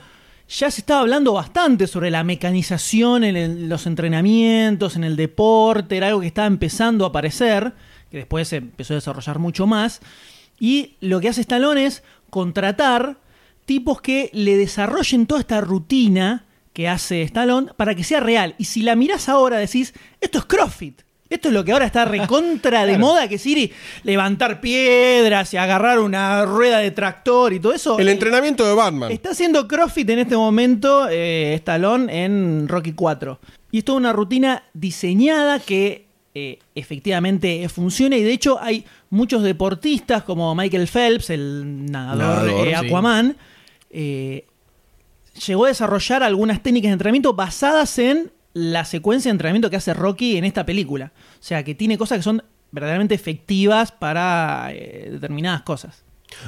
[0.48, 5.98] ya se estaba hablando bastante sobre la mecanización en el- los entrenamientos, en el deporte,
[5.98, 7.74] era algo que estaba empezando a aparecer,
[8.12, 10.02] que después se empezó a desarrollar mucho más.
[10.60, 13.18] Y lo que hace Stallone es contratar
[13.66, 18.56] tipos que le desarrollen toda esta rutina que hace Stallone para que sea real.
[18.58, 21.02] Y si la mirás ahora decís, esto es CrossFit.
[21.28, 25.54] Esto es lo que ahora está recontra de moda, que es ir y levantar piedras
[25.54, 27.98] y agarrar una rueda de tractor y todo eso.
[27.98, 29.12] El entrenamiento de Batman.
[29.12, 33.40] Está haciendo CrossFit en este momento eh, Stallone en Rocky 4.
[33.72, 38.18] Y es toda una rutina diseñada que eh, efectivamente funciona.
[38.18, 38.86] Y de hecho hay
[39.16, 42.86] muchos deportistas como Michael Phelps, el nadador, Nadador, eh, sí.
[42.86, 43.38] Aquaman,
[43.90, 44.46] eh,
[45.48, 49.94] llegó a desarrollar algunas técnicas de entrenamiento basadas en la secuencia de entrenamiento que hace
[49.94, 51.12] Rocky en esta película.
[51.40, 56.04] O sea, que tiene cosas que son verdaderamente efectivas para eh, determinadas cosas.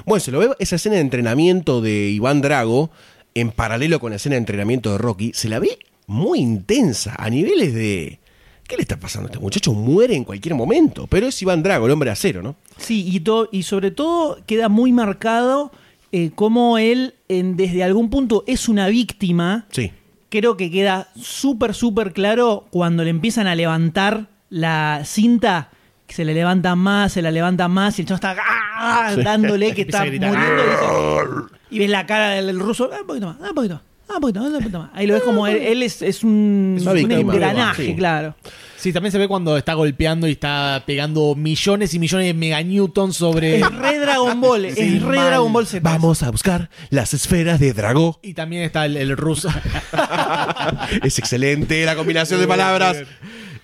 [0.05, 2.91] Bueno, se lo ve esa escena de entrenamiento de Iván Drago
[3.34, 7.30] en paralelo con la escena de entrenamiento de Rocky, se la ve muy intensa, a
[7.30, 8.20] niveles de,
[8.68, 9.74] ¿qué le está pasando a este muchacho?
[9.74, 11.07] Muere en cualquier momento.
[11.07, 12.55] Pero es Iván Drago, el hombre de acero, ¿no?
[12.78, 15.72] Sí, y, to- y sobre todo queda muy marcado
[16.11, 19.65] eh, cómo él, en- desde algún punto, es una víctima.
[19.72, 19.91] Sí.
[20.30, 25.70] Creo que queda súper, súper claro cuando le empiezan a levantar la cinta.
[26.05, 29.11] Que se le levanta más, se la levanta más, y el chavo está ¡ah!
[29.13, 29.22] Sí.
[29.24, 30.28] dándole que está muriendo.
[30.28, 33.55] Y, dice- y ves la cara del, del ruso, "Ah, un poquito más, ah, un
[33.55, 34.89] poquito más, ah, un poquito más.
[34.93, 37.34] Ahí lo ves como él, él es, es un, Es una un víctima.
[37.34, 37.95] engranaje, Sí.
[37.95, 38.36] claro.
[38.78, 43.16] Sí, también se ve cuando está golpeando y está pegando millones y millones de meganewtons
[43.18, 43.58] sobre.
[43.60, 45.28] Es re Dragon Ball, Sí, es re mal.
[45.30, 45.80] Dragon Ball Z.
[45.84, 48.20] Vamos a buscar las esferas de Drago.
[48.22, 49.49] Y también está el, el ruso.
[51.03, 52.97] Es excelente la combinación de palabras.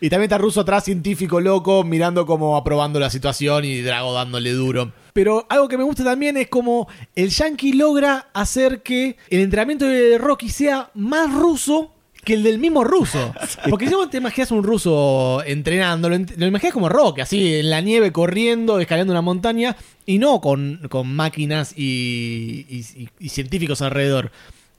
[0.04, 4.14] Y también está el ruso atrás, científico loco, mirando como aprobando la situación y Drago
[4.14, 4.92] dándole duro.
[5.14, 9.86] Pero algo que me gusta también es como el Yankee logra hacer que el entrenamiento
[9.86, 11.94] de Rocky sea más ruso
[12.26, 13.34] que el del mismo ruso.
[13.70, 17.70] Porque si vos te imaginas un ruso entrenando, lo, lo imaginas como Rocky, así en
[17.70, 23.30] la nieve corriendo, escalando una montaña, y no con, con máquinas y, y- y- y
[23.30, 24.32] científicos alrededor.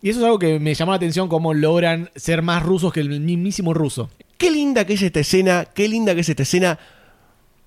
[0.03, 3.01] Y eso es algo que me llamó la atención, cómo logran ser más rusos que
[3.01, 4.11] el mismísimo ruso.
[4.45, 6.79] Qué linda que es esta escena, qué linda que es esta escena.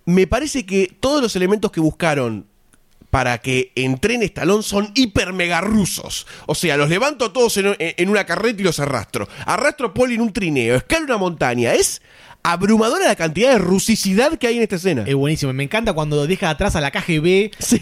[0.05, 2.45] Me parece que todos los elementos que buscaron
[3.09, 6.28] para que entrene Stallone son hiper mega rusos.
[6.45, 9.28] O sea, los levanto todos en, una carreta y los arrastro.
[9.47, 11.73] Arrastro Poli en un trineo, escalo una montaña.
[11.73, 12.03] Es
[12.52, 15.04] abrumadora la cantidad de rusicidad que hay en esta escena.
[15.06, 15.52] Es buenísimo.
[15.52, 17.82] Me encanta cuando deja atrás a la KGB y se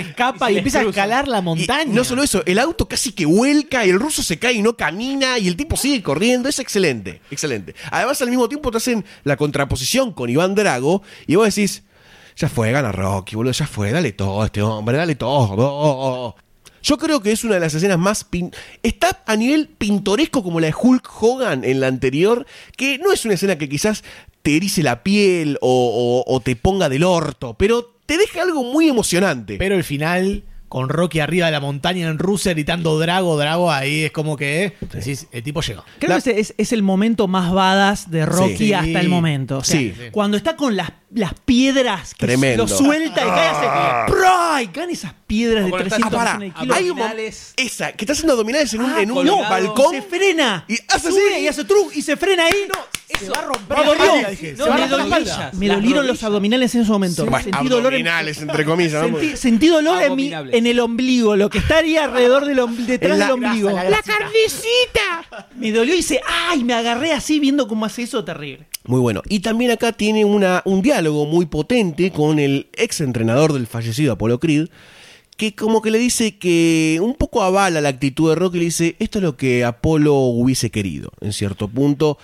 [0.00, 1.90] escapa y, empieza a escalar la montaña.
[1.90, 4.76] Y no solo eso, el auto casi que vuelca, el ruso se cae y no
[4.76, 6.48] camina, y el tipo sigue corriendo.
[6.48, 7.74] Es excelente, excelente.
[7.90, 11.84] Además, al mismo tiempo te hacen la contraposición con Iván Drago, y vos decís,
[12.36, 16.34] ya fue, gana Rocky, boludo, ya fue, dale todo a este hombre, dale todo.
[16.84, 18.30] Yo creo que es una de las escenas más...
[18.30, 23.10] pin- Está a nivel pintoresco como la de Hulk Hogan en la anterior, que no
[23.12, 24.04] es una escena que quizás
[24.42, 28.62] te erice la piel o, o- o te ponga del orto, pero te deja algo
[28.62, 29.56] muy emocionante.
[29.56, 34.04] Pero el final, con Rocky arriba de la montaña en Rusia gritando Drago, Drago, ahí
[34.04, 35.84] es como que decís, el tipo llegó.
[36.00, 38.72] Creo que ese es, es el momento más badass de Rocky Sí.
[38.74, 39.58] hasta el momento.
[39.58, 39.94] O sea, Sí.
[40.12, 42.64] Cuando está con las, las piedras que Tremendo.
[42.64, 44.04] lo suelta y cae Ah.
[44.04, 44.62] hace ¡prá!
[44.62, 46.76] y caen esas piedras de Cuando está- 300 Ah, millones de kilos.
[46.76, 46.98] Hay un
[47.66, 49.92] Esa, que está haciendo abdominales en un, en un no, balcón.
[49.94, 50.64] Se frena.
[50.68, 51.44] Y hace sube así.
[51.44, 52.52] y hace truc y se frena ahí.
[53.18, 54.56] se va a romper la espalda, dije.
[54.56, 55.50] Se va a me, romper la dolí- espalda.
[55.54, 56.24] me Las dolieron los rodillas.
[56.24, 57.26] abdominales en ese momento.
[57.26, 59.08] Bueno, Sentí dolor en, abdominales, entre comillas.
[59.08, 59.18] ¿no?
[59.20, 60.54] sentí, sentí dolor en, mi- Abominables.
[60.56, 63.68] en el ombligo, lo que estaría alrededor del om- detrás En la del ombligo.
[63.70, 65.46] grasa, la carnecita!
[65.56, 66.64] Me dolió y hice, ¡ay!
[66.64, 68.66] Me agarré así viendo cómo hace eso terrible.
[68.84, 69.22] Muy bueno.
[69.28, 74.14] Y también acá tiene una, un diálogo muy potente con el ex entrenador del fallecido
[74.14, 74.68] Apollo Creed,
[75.36, 78.64] que como que le dice que un poco avala la actitud de Rocky y le
[78.66, 82.16] dice, esto es lo que Apolo hubiese querido, en cierto punto.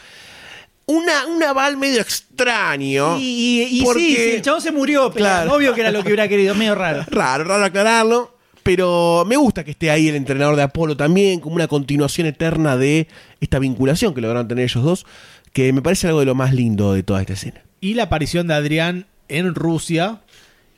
[0.87, 3.19] Una, un aval medio extraño.
[3.19, 3.23] Y,
[3.71, 5.55] y- y porque- sí, sí, el chabón se murió, pero Claro.
[5.55, 7.05] obvio que era lo que hubiera querido, medio raro.
[7.11, 8.35] Raro, raro aclararlo.
[8.63, 12.77] Pero me gusta que esté ahí el entrenador de Apolo también, como una continuación eterna
[12.77, 13.09] de
[13.41, 15.07] esta vinculación que lograron tener ellos dos,
[15.53, 17.63] que me parece algo de lo más lindo de toda esta escena.
[17.81, 20.21] Y la aparición de Adrián en Rusia,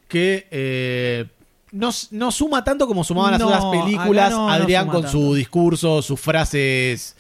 [0.09, 1.27] que eh,
[1.73, 4.31] no, no suma tanto como sumaban las No, otras películas.
[4.31, 5.11] no- Adrián con tanto.
[5.19, 7.17] su discurso, sus frases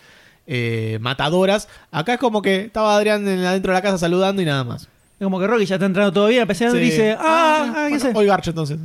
[0.47, 1.69] eh, matadoras.
[1.91, 4.83] Acá es como que estaba Adrián en- adentro de la casa saludando y nada más.
[5.19, 6.65] Es como que Rocky ya está entrando todavía, a Sí.
[6.65, 8.13] y dice, ah, ah, ¿qué bueno, sé?
[8.15, 8.79] Hoy Garcho entonces.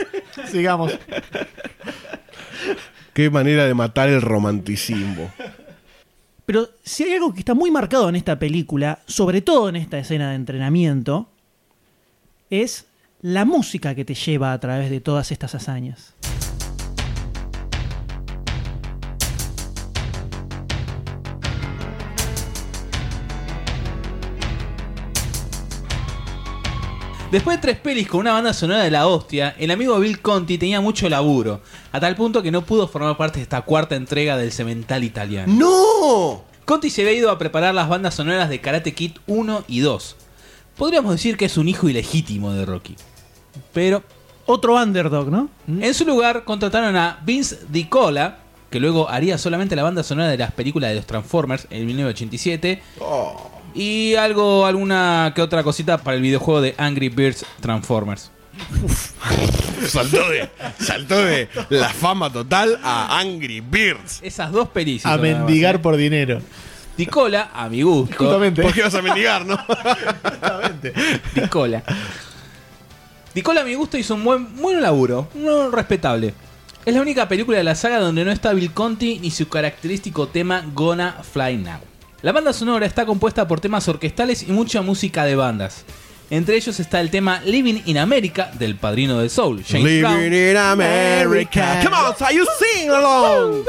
[0.50, 0.92] Sigamos.
[3.12, 5.30] Qué manera de matar el romanticismo.
[6.46, 9.98] Pero si hay algo que está muy marcado en esta película, sobre todo en esta
[9.98, 11.28] escena de entrenamiento,
[12.50, 12.86] es
[13.22, 16.14] la música que te lleva a través de todas estas hazañas.
[27.34, 30.56] Después de tres pelis con una banda sonora de la hostia, el amigo Bill Conti
[30.56, 31.62] tenía mucho laburo,
[31.94, 35.54] a tal punto que no pudo formar parte de esta cuarta entrega del Cemental Italiano.
[35.56, 36.42] ¡No!
[36.64, 40.16] Conti se había ido a preparar las bandas sonoras de Karate Kid 1 y 2.
[40.76, 42.96] Podríamos decir que es un hijo ilegítimo de Rocky.
[43.72, 44.02] Pero
[44.44, 45.48] Otro underdog, ¿no?
[45.68, 48.38] en su lugar contrataron a Vince DiCola,
[48.70, 52.82] que luego haría solamente la banda sonora de las películas de los Transformers en 1987.
[53.72, 58.32] Y algo, alguna que otra cosita para el videojuego de Angry Birds Transformers.
[59.88, 60.48] Saltó de,
[60.78, 64.20] saltó de la fama total a Angry Birds.
[64.22, 65.04] Esas dos pelis.
[65.04, 66.40] A mendigar por dinero.
[66.96, 68.16] Dicola, a mi gusto.
[68.16, 68.62] Justamente.
[68.62, 69.58] ¿Por qué vas a mendigar, no?
[71.34, 71.82] Dicola.
[73.34, 75.28] Dicola, a mi gusto, hizo un buen, buen laburo.
[75.34, 76.34] No respetable.
[76.84, 80.28] Es la única película de la saga donde no está Bill Conti ni su característico
[80.28, 81.80] tema Gonna Fly Now.
[82.22, 85.84] La banda sonora está compuesta por temas orquestales y mucha música de bandas.
[86.30, 90.34] Entre ellos está el tema Living in America del padrino de Soul, James Living Brown.
[90.34, 91.80] in America.
[91.84, 93.64] Come on, so you sing along.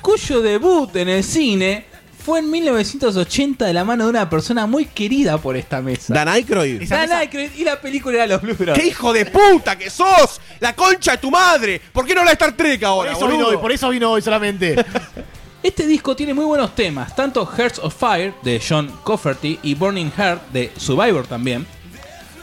[0.00, 1.86] Cuyo debut en el cine
[2.24, 6.12] fue en 1980 de la mano de una persona muy querida por esta mesa.
[6.12, 6.88] Dan Aykroyd.
[6.88, 8.80] Dan Aykroyd y la película era Los Blues Brothers.
[8.80, 10.40] ¡Qué hijo de puta que sos!
[10.60, 11.80] ¡La concha de tu madre!
[11.92, 14.22] ¿Por qué no la Star Trek Por ahora, eso, vino hoy, por eso vino hoy
[14.22, 14.76] solamente.
[15.62, 20.10] Este disco tiene muy buenos temas, tanto Hearts of Fire de John Cofferty y Burning
[20.10, 21.64] Heart de Survivor también.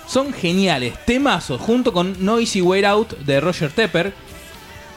[0.10, 4.12] Son geniales, temazos, junto con Noisy Way Out de Roger Tepper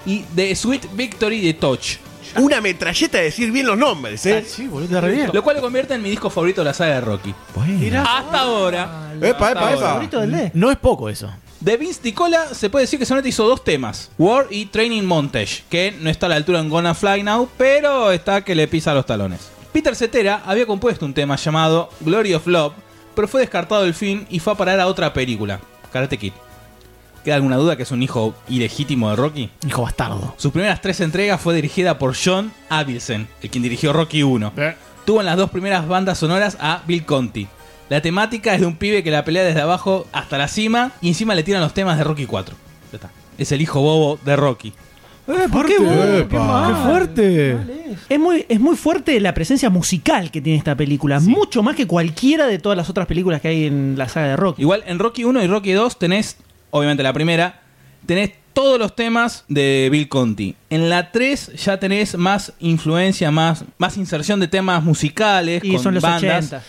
[0.07, 1.97] y The Sweet Victory de Touch.
[2.37, 4.43] Una metralleta de decir bien los nombres, ¿eh?
[4.47, 5.31] sí, boludo, re bien.
[5.31, 7.35] Lo cual lo convierte en mi disco favorito de la saga de Rocky.
[7.95, 9.13] Hasta ahora.
[9.17, 9.81] Epa, epa, Hasta epa.
[9.83, 10.51] Favorito del D.
[10.55, 11.31] No es poco eso.
[11.61, 15.63] De Vince Nicola se puede decir que solamente hizo dos temas, War y Training Montage,
[15.69, 18.95] que no está a la altura en Gonna Fly Now, pero está que le pisa
[18.95, 19.51] los talones.
[19.75, 22.73] Peter Cetera había compuesto un tema llamado Glory of Love,
[23.15, 25.61] pero fue descartado del film y fue a parar a otra película,
[25.93, 26.33] Karate Kid.
[27.25, 29.51] ¿Queda alguna duda que es un hijo ilegítimo de Rocky?
[29.67, 30.35] Hijo bastardo.
[30.39, 34.53] Sus primeras tres entregas fue dirigida por John Avildsen, el quien dirigió Rocky 1.
[35.05, 37.47] Tuvo en las dos primeras bandas sonoras a Bill Conti.
[37.89, 41.09] La temática es de un pibe que la pelea desde abajo hasta la cima y
[41.09, 42.57] encima le tiran los temas de Rocky 4.
[42.91, 43.11] Ya está.
[43.39, 44.73] Es el hijo bobo de Rocky.
[45.29, 45.95] Eh, ¿por qué vos?
[45.95, 46.77] Qué ¡Qué mal.
[46.85, 47.57] fuerte!
[48.09, 51.21] Es muy, es muy fuerte la presencia musical que tiene esta película.
[51.21, 54.37] Mucho más que cualquiera de todas las otras películas que hay en la saga de
[54.37, 54.63] Rocky.
[54.63, 56.37] Igual en Rocky 1 y Rocky 2 tenés,
[56.71, 57.61] obviamente la primera,
[58.07, 60.57] tenés todos los temas de Bill Conti.
[60.71, 65.83] En la 3 ya tenés más influencia, más, más inserción de temas musicales Y con
[65.83, 66.47] son los bandas.
[66.47, 66.63] 80.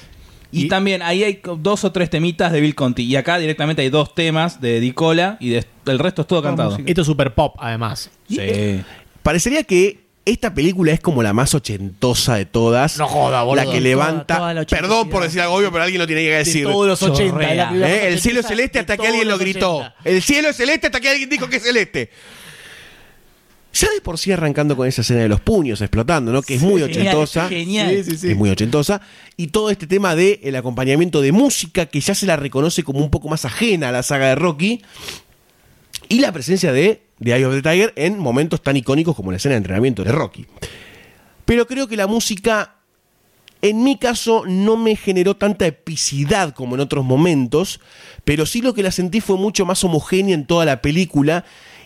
[0.53, 3.03] Y, también ahí hay dos o tres temitas de Bill Conti.
[3.03, 6.77] Y acá directamente hay dos temas de Dicola y de- el resto es todo cantado.
[6.85, 8.09] Esto es super pop, además.
[8.29, 8.81] Sí.
[9.21, 12.97] Parecería que esta película es como la más ochentosa de todas.
[12.97, 13.55] No joda, boludo.
[13.65, 14.37] La que Toda- levanta.
[14.37, 14.89] toda la ochentosidad.
[14.89, 16.65] perdón por decir algo obvio, pero alguien lo tiene que decir.
[16.65, 17.31] De todos los 80.
[17.31, 17.55] Chorrea.
[17.55, 18.07] la película ¿Eh?
[18.07, 19.77] El cielo celeste hasta que alguien lo gritó.
[19.77, 19.95] 80.
[20.05, 22.09] El cielo es celeste hasta que alguien dijo que es celeste.
[23.73, 26.43] Ya de por sí arrancando con esa escena de los puños explotando, ¿no?
[26.43, 27.49] Que es muy ochentosa.
[27.49, 27.89] Genial.
[27.89, 28.31] Sí, sí, sí.
[28.31, 29.01] Es muy ochentosa.
[29.35, 32.99] Y todo este tema del el acompañamiento de música, que ya se la reconoce como
[32.99, 34.83] un poco más ajena a la saga de Rocky.
[36.07, 39.37] Y la presencia de, de Eye of the Tiger en momentos tan icónicos como la
[39.37, 40.45] escena de entrenamiento de Rocky.
[41.45, 42.75] Pero creo que la música,
[43.63, 47.79] en mi caso, no me generó tanta epicidad como en otros momentos,
[48.23, 51.43] pero sí lo que la sentí fue mucho más homogénea en toda la película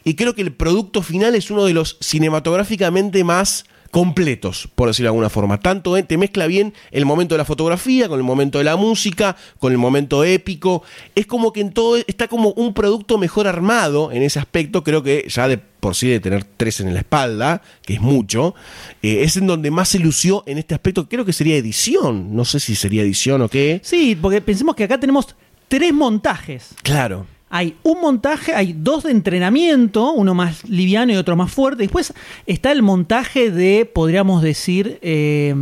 [0.08, 5.08] y creo que el producto final es uno de los cinematográficamente más completos, por decirlo
[5.08, 5.60] de alguna forma.
[5.60, 8.78] Tanto eh, te mezcla bien el momento de la fotografía, con el momento de la
[8.78, 10.82] música, con el momento épico.
[11.14, 14.82] Es como que en todo está como un producto mejor armado en ese aspecto.
[14.82, 18.56] Creo que ya de por sí de tener tres en la espalda, que es mucho,
[19.02, 21.10] eh, es en donde más se lució en este aspecto.
[21.10, 22.34] Creo que sería edición.
[22.34, 23.82] No sé si sería edición o qué.
[23.84, 25.36] Sí, porque pensemos que acá tenemos
[25.68, 26.70] tres montajes.
[26.82, 27.26] Claro.
[27.50, 31.84] Hay un montaje, hay dos de entrenamiento, uno más liviano y otro más fuerte.
[31.84, 32.14] Después
[32.46, 35.56] está el montaje de, podríamos decir, eh,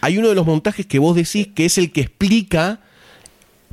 [0.00, 2.80] Hay uno de los montajes que vos decís que es el que explica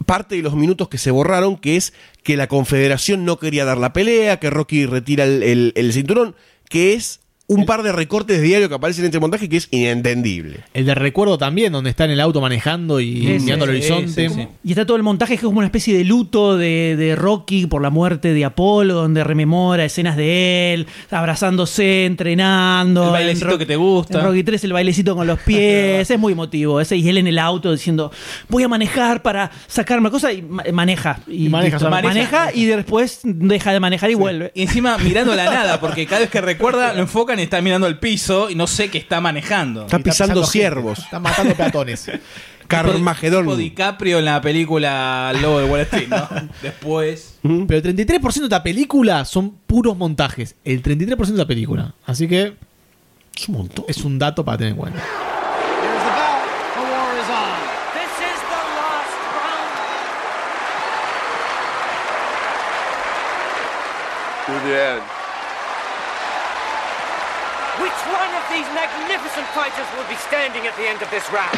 [0.05, 1.93] parte de los minutos que se borraron, que es
[2.23, 6.35] que la Confederación no quería dar la pelea, que Rocky retira el cinturón,
[6.69, 7.19] que es
[7.49, 10.61] un par de recortes de diario que aparecen en este montaje que es inentendible.
[10.73, 14.29] El de recuerdo también, donde está en el auto manejando y Ese, mirando el horizonte.
[14.29, 14.47] sí, sí.
[14.63, 17.65] y está todo el montaje que es como una especie de luto de, de Rocky
[17.65, 23.05] por la muerte de Apolo, donde rememora escenas de él, abrazándose, entrenando.
[23.05, 24.19] El bailecito que te gusta.
[24.19, 26.79] En Rocky 3 el bailecito con los pies, es muy emotivo.
[26.79, 28.11] Ese, y él en el auto diciendo,
[28.47, 31.19] voy a manejar para sacarme cosas y ma- maneja.
[31.27, 34.51] Y, Y maneja maneja y después deja de manejar y vuelve.
[34.53, 37.97] Y encima mirando la nada, porque cada vez que recuerda lo enfocan está mirando el
[37.99, 39.85] piso y no sé qué está manejando.
[39.85, 40.99] Está pisando ciervos.
[40.99, 42.11] Están matando peatones.
[42.67, 43.45] Carmagedón.
[43.45, 46.27] Tipo DiCaprio en la película Lobo de Wall Street, ¿no?
[46.61, 47.39] Después.
[47.41, 50.55] Pero el 33% de la película son puros montajes.
[50.63, 51.95] El 33% de la película.
[52.05, 52.53] Así que
[53.35, 53.85] Es un montón.
[53.87, 54.99] es un dato para tener en cuenta.
[54.99, 56.03] Here's
[56.75, 57.57] The war is on.
[57.97, 59.73] This is the last round.
[64.45, 65.01] To the end.
[67.81, 68.67] Which one of these
[69.39, 71.53] magnificent fighters will be standing at the end of this round?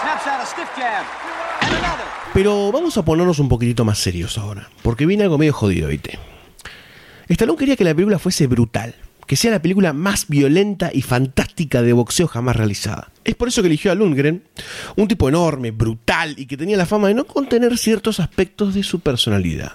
[0.00, 1.04] snaps out a stiff jab.
[1.60, 2.04] And another.
[2.34, 6.18] Pero vamos a ponernos un poquitito más serios ahora, porque viene algo medio jodido, ¿viste?
[7.28, 8.94] Stallone quería que la película fuese brutal,
[9.26, 13.10] que sea la película más violenta y fantástica de boxeo jamás realizada.
[13.24, 14.42] Es por eso que eligió a Lundgren,
[14.96, 18.82] un tipo enorme, brutal y que tenía la fama de no contener ciertos aspectos de
[18.82, 19.72] su personalidad.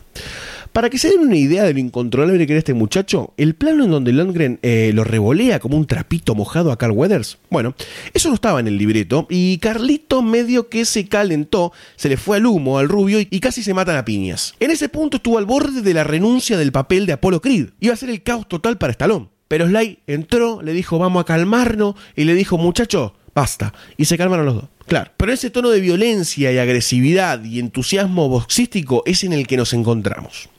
[0.78, 3.86] Para que se den una idea de lo incontrolable que era este muchacho, el plano
[3.86, 7.73] en donde Lundgren eh, lo revolea como un trapito mojado a Carl Weathers, bueno,
[8.13, 12.38] eso no estaba en el libreto y Carlito medio que se calentó, se le fue
[12.38, 14.53] al humo al rubio y casi se matan a piñas.
[14.59, 17.69] En ese punto estuvo al borde de la renuncia del papel de Apollo Creed.
[17.80, 19.30] Iba a ser el caos total para Stallone.
[19.47, 23.73] Pero Sly entró, le dijo vamos a calmarnos y le dijo muchacho, basta.
[23.97, 24.65] Y se calmaron los dos.
[24.86, 25.09] Claro.
[25.17, 29.73] Pero ese tono de violencia y agresividad y entusiasmo boxístico es en el que nos
[29.73, 30.49] encontramos.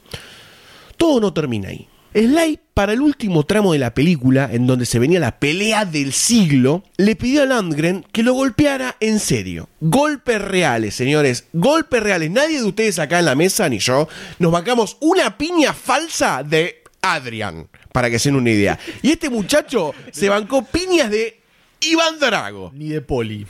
[0.98, 1.88] Todo no termina ahí.
[2.14, 6.12] Sly, para el último tramo de la película, en donde se venía la pelea del
[6.12, 9.68] siglo, le pidió a Landgren que lo golpeara en serio.
[9.80, 11.46] Golpes reales, señores.
[11.52, 12.30] Golpes reales.
[12.30, 16.82] Nadie de ustedes acá en la mesa, ni yo, nos bancamos una piña falsa de
[17.02, 18.78] Adrian, para que se den una idea.
[19.02, 21.40] Y este muchacho se bancó piñas de
[21.80, 22.72] Iván Drago.
[22.74, 23.46] Ni de Poli.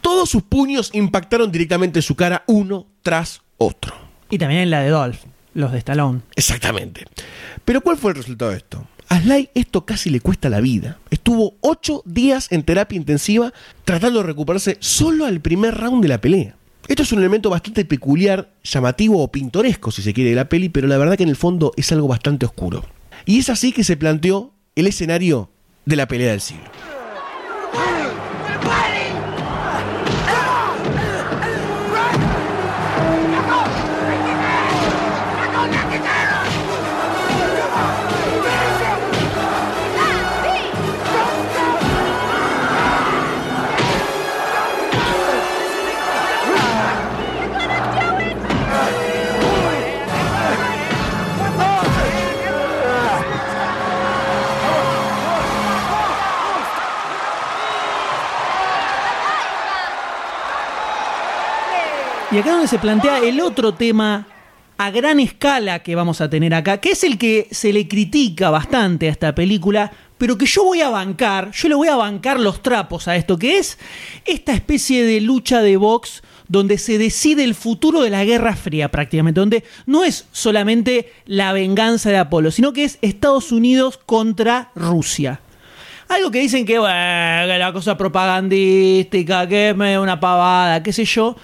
[0.00, 3.94] Todos sus puños impactaron directamente en su cara uno tras otro.
[4.28, 5.24] Y también en la de Dolph,
[5.54, 6.20] los de Stallone.
[6.36, 7.06] Exactamente.
[7.64, 8.86] Pero ¿cuál fue el resultado de esto?
[9.08, 10.98] A Sly esto casi le cuesta la vida.
[11.10, 13.52] Estuvo ocho días en terapia intensiva
[13.84, 16.54] tratando de recuperarse solo al primer round de la pelea.
[16.86, 20.68] Esto es un elemento bastante peculiar, llamativo o pintoresco, si se quiere, de la peli,
[20.68, 22.84] pero la verdad que en el fondo es algo bastante oscuro.
[23.26, 25.50] Y es así que se planteó el escenario
[25.86, 26.70] de la pelea del siglo.
[62.32, 64.24] Y acá donde se plantea el otro tema
[64.78, 68.50] a gran escala que vamos a tener acá, que es el que se le critica
[68.50, 72.38] bastante a esta película, pero que yo voy a bancar, yo le voy a bancar
[72.38, 73.78] los trapos a esto, que es
[74.24, 78.92] esta especie de lucha de box donde se decide el futuro de la Guerra Fría
[78.92, 84.70] prácticamente, donde no es solamente la venganza de Apolo, sino que es Estados Unidos contra
[84.76, 85.40] Rusia.
[86.08, 91.36] Algo que dicen que, bueno, la cosa propagandística, que es una pavada, qué sé yo.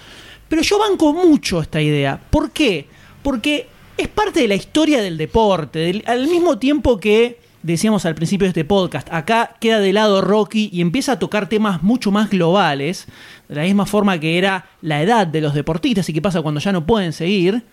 [0.49, 2.19] Pero yo banco mucho esta idea.
[2.29, 2.87] ¿Por qué?
[3.23, 3.67] Porque
[3.97, 6.03] es parte de la historia del deporte.
[6.05, 10.69] al mismo tiempo que decíamos al principio de este podcast, acá queda de lado Rocky
[10.71, 13.07] y empieza a tocar temas mucho más globales,
[13.49, 16.61] de la misma forma que era la edad de los deportistas y qué pasa cuando
[16.61, 17.63] ya no pueden seguir.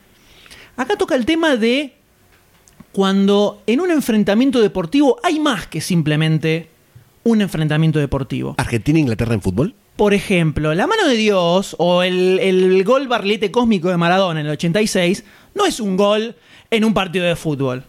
[0.77, 1.95] Acá toca el tema de
[2.93, 6.68] cuando en un enfrentamiento deportivo hay más que simplemente
[7.22, 8.55] un enfrentamiento deportivo.
[8.59, 9.75] ¿Argentina e en fútbol?
[9.97, 14.47] Por ejemplo, la mano de Dios o el, el gol barlete cósmico de Maradona en
[14.47, 15.24] el 86
[15.55, 16.34] no es un gol
[16.70, 17.84] en un partido de fútbol.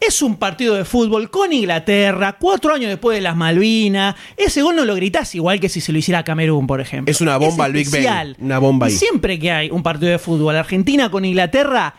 [0.00, 4.14] Es un partido de fútbol con Inglaterra, cuatro años después de las Malvinas.
[4.36, 7.10] Ese gol no lo gritás igual que si se lo hiciera a Camerún, por ejemplo.
[7.10, 7.94] Es una bomba al Big Bang.
[7.96, 8.36] especial.
[8.38, 8.92] Una bomba ahí.
[8.92, 11.96] siempre que hay un partido de fútbol, Argentina con Inglaterra,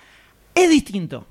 [0.55, 1.27] es distinto.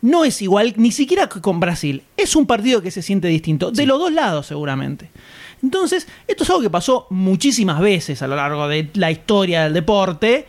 [0.00, 2.02] No es igual, ni siquiera con Brasil.
[2.16, 3.70] Es un partido que se siente distinto.
[3.70, 5.10] De los dos lados, seguramente.
[5.62, 9.72] Entonces, esto es algo que pasó muchísimas veces a lo largo de la historia del
[9.74, 10.46] deporte.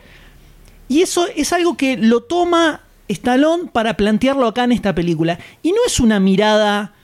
[0.88, 5.38] Y eso es algo que lo toma Stallone para plantearlo acá en esta película.
[5.62, 6.94] Y no es una mirada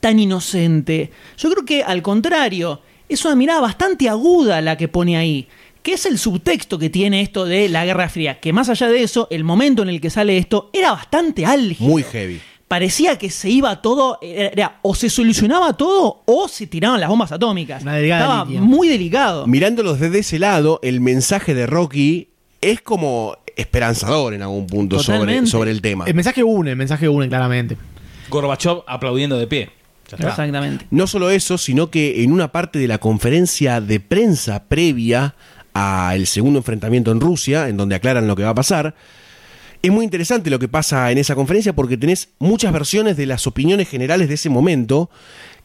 [0.00, 1.10] tan inocente.
[1.38, 5.48] Yo creo que al contrario, es una mirada bastante aguda la que pone ahí.
[5.82, 8.40] Que es el subtexto que tiene esto de la Guerra Fría.
[8.40, 11.88] Que más allá de eso, el momento en el que sale esto era bastante álgido.
[11.88, 12.40] Muy heavy.
[12.68, 17.08] Parecía que se iba todo, era, era- o se solucionaba todo o se tiraban las
[17.08, 17.84] bombas atómicas.
[17.86, 18.60] Estaba línea.
[18.60, 19.46] muy delicado.
[19.46, 22.28] Mirándolos desde ese lado, el mensaje de Rocky
[22.60, 26.04] es como esperanzador en algún punto sobre, sobre el tema.
[26.06, 27.76] El mensaje une, el mensaje une claramente.
[28.28, 29.70] Gorbachev aplaudiendo de pie.
[30.10, 30.86] Exactamente.
[30.90, 35.34] No solo eso, sino que en una parte de la conferencia de prensa previa
[35.72, 38.94] al segundo enfrentamiento en Rusia, en donde aclaran lo que va a pasar,
[39.82, 43.46] es muy interesante lo que pasa en esa conferencia porque tenés muchas versiones de las
[43.46, 45.10] opiniones generales de ese momento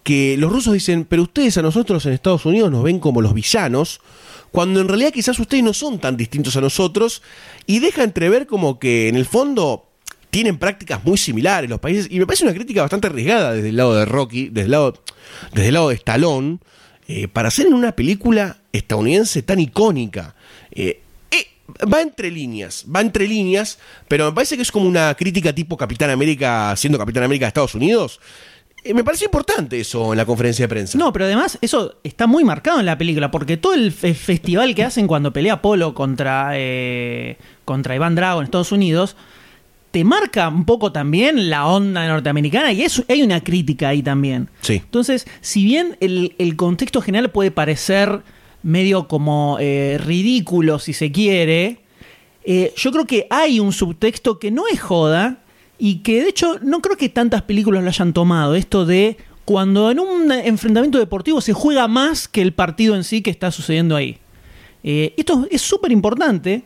[0.04, 3.34] que los rusos dicen, pero ustedes a nosotros en Estados Unidos nos ven como los
[3.34, 4.02] villanos,
[4.52, 7.22] cuando en realidad quizás ustedes no son tan distintos a nosotros
[7.68, 9.88] y deja entrever como que en el fondo
[10.30, 13.76] tienen prácticas muy similares los países y me parece una crítica bastante arriesgada desde el
[13.76, 14.94] lado de Rocky, desde el lado,
[15.54, 16.60] desde el lado de Stallone,
[17.08, 20.36] eh, para hacer en una película estadounidense tan icónica.
[20.72, 21.02] Eh,
[21.92, 25.78] va entre líneas, va entre líneas, pero me parece que es como una crítica tipo
[25.78, 28.20] Capitán América siendo Capitán América de Estados Unidos.
[28.84, 30.98] eh, me pareció importante eso en la conferencia de prensa.
[30.98, 34.74] No, pero además eso está muy marcado en la película, porque todo el fe- festival
[34.74, 39.16] que hacen cuando pelea Apolo contra, eh, contra Iván Drago en Estados Unidos,
[39.92, 44.50] te marca un poco también la onda norteamericana y eso, hay una crítica ahí también.
[44.62, 44.76] Sí.
[44.76, 48.22] Entonces, si bien el, el contexto general puede parecer
[48.64, 51.80] medio como eh, ridículo, si se quiere,
[52.44, 55.40] eh, yo creo que hay un subtexto que no es joda
[55.78, 58.56] y que de hecho no creo que tantas películas lo hayan tomado.
[58.56, 63.22] Esto de cuando en un enfrentamiento deportivo se juega más que el partido en sí
[63.22, 64.18] que está sucediendo ahí.
[64.84, 66.64] Eh, esto es súper importante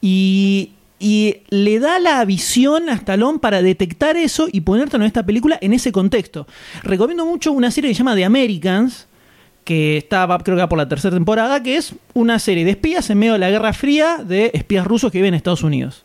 [0.00, 5.26] y, y le da la visión a Stallone para detectar eso y ponértelo en esta
[5.26, 6.46] película en ese contexto.
[6.82, 9.06] Recomiendo mucho una serie que se llama The Americans,
[9.64, 13.18] que estaba creo que por la tercera temporada, que es una serie de espías en
[13.18, 16.04] medio de la Guerra Fría de espías rusos que viven en Estados Unidos.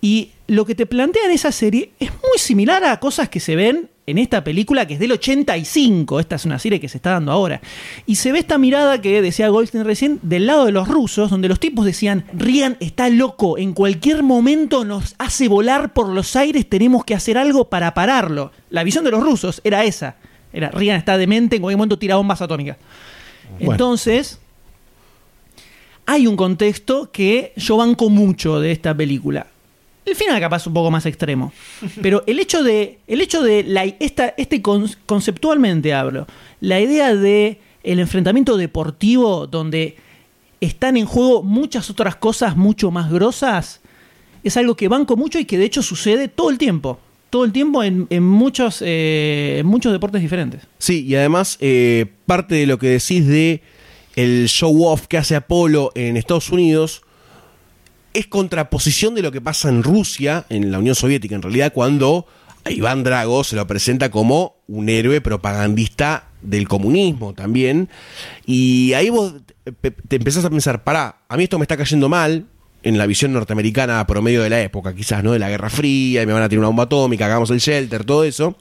[0.00, 3.56] Y lo que te plantea en esa serie es muy similar a cosas que se
[3.56, 6.20] ven en esta película que es del 85.
[6.20, 7.60] Esta es una serie que se está dando ahora.
[8.06, 11.48] Y se ve esta mirada que decía Goldstein recién del lado de los rusos, donde
[11.48, 16.68] los tipos decían, Rian está loco, en cualquier momento nos hace volar por los aires,
[16.68, 18.52] tenemos que hacer algo para pararlo.
[18.70, 20.16] La visión de los rusos era esa.
[20.56, 22.78] Era, Rian está demente, en cualquier momento tira bombas atómicas.
[23.58, 23.72] Bueno.
[23.72, 24.38] Entonces,
[26.06, 29.46] hay un contexto que yo banco mucho de esta película.
[30.04, 31.52] El final capaz un poco más extremo.
[32.02, 32.98] Pero el hecho de.
[33.08, 36.26] El hecho de la, esta, este con- conceptualmente hablo.
[36.60, 39.96] La idea de el enfrentamiento deportivo donde
[40.60, 43.80] están en juego muchas otras cosas mucho más grosas.
[44.44, 47.00] Es algo que banco mucho y que de hecho sucede todo el tiempo.
[47.30, 50.62] Todo el tiempo en, en muchos, eh, en muchos deportes diferentes.
[50.78, 53.62] Sí, y además, eh, parte de lo que decís de
[54.14, 57.02] el show off que hace Apolo en Estados Unidos
[58.14, 62.26] es contraposición de lo que pasa en Rusia, en la Unión Soviética en realidad, cuando
[62.64, 67.90] a Iván Drago se lo presenta como un héroe propagandista del comunismo también.
[68.46, 69.34] Y ahí vos
[70.08, 72.46] te empezás a pensar, pará, a mí esto me está cayendo mal,
[72.86, 75.32] en la visión norteamericana promedio de la época, quizás, ¿no?
[75.32, 78.04] De la Guerra Fría, y me van a tirar una bomba atómica, hagamos el shelter,
[78.04, 78.56] todo eso.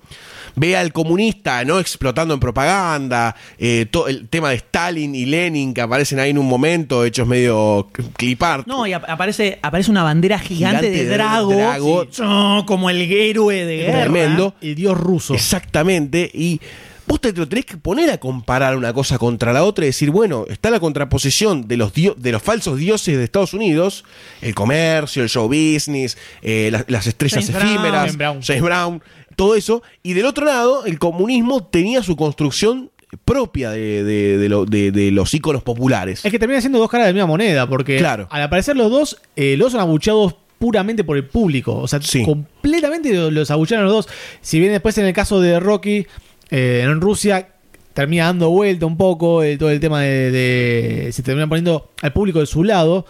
[0.57, 1.80] Ve al comunista, ¿no?
[1.80, 6.38] Explotando en propaganda, eh, to- el tema de Stalin y Lenin que aparecen ahí en
[6.38, 8.63] un momento, hechos medio clipar.
[8.65, 11.53] No, y ap- aparece, aparece una bandera gigante, Gigante de de Drago.
[11.53, 12.07] Drago.
[12.09, 14.01] sí, oh, como el héroe de guerra.
[14.03, 14.53] Tremendo.
[14.61, 15.34] El dios ruso.
[15.34, 16.32] Exactamente.
[16.34, 16.61] Y
[17.08, 20.10] vos te lo tenés que poner a comparar una cosa contra la otra y decir,
[20.12, 24.03] bueno, está la contraposición de los, de los falsos dioses de Estados Unidos,
[24.41, 28.41] el comercio, el show business, eh, las, las estrellas James efímeras, Brown.
[28.41, 29.03] James Brown,
[29.36, 29.84] todo eso.
[30.03, 32.89] Y del otro lado, el comunismo tenía su construcción
[33.24, 36.26] propia de, de- de lo- de- de los íconos populares.
[36.26, 38.28] Es que termina siendo dos caras de la misma moneda, porque Claro.
[38.32, 41.76] al aparecer los dos, eh, los son abucheados puramente por el público.
[41.78, 44.08] O sea, completamente lo- los abuchearon los dos.
[44.41, 46.08] Si bien después en el caso de Rocky,
[46.50, 47.50] eh, en Rusia,
[47.93, 52.39] termina dando vuelta un poco todo el tema de, de- Se termina poniendo al público
[52.39, 53.06] de su lado.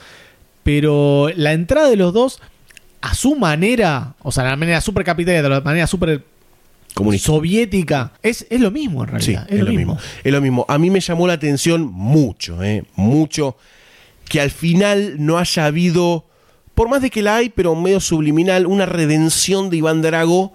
[0.64, 2.42] Pero la entrada de los dos,
[3.02, 6.24] a su manera, o sea, la manera súper capitalista, de la manera súper
[7.18, 9.48] soviética, es, es lo mismo en Sí, realidad.
[9.50, 9.98] es, lo mismo.
[10.24, 10.66] Es lo mismo.
[10.68, 13.58] A mí me llamó la atención mucho, eh, mucho,
[14.30, 16.26] que al final no haya habido,
[16.74, 20.54] por más de que la hay, pero medio subliminal, una redención de Iván Drago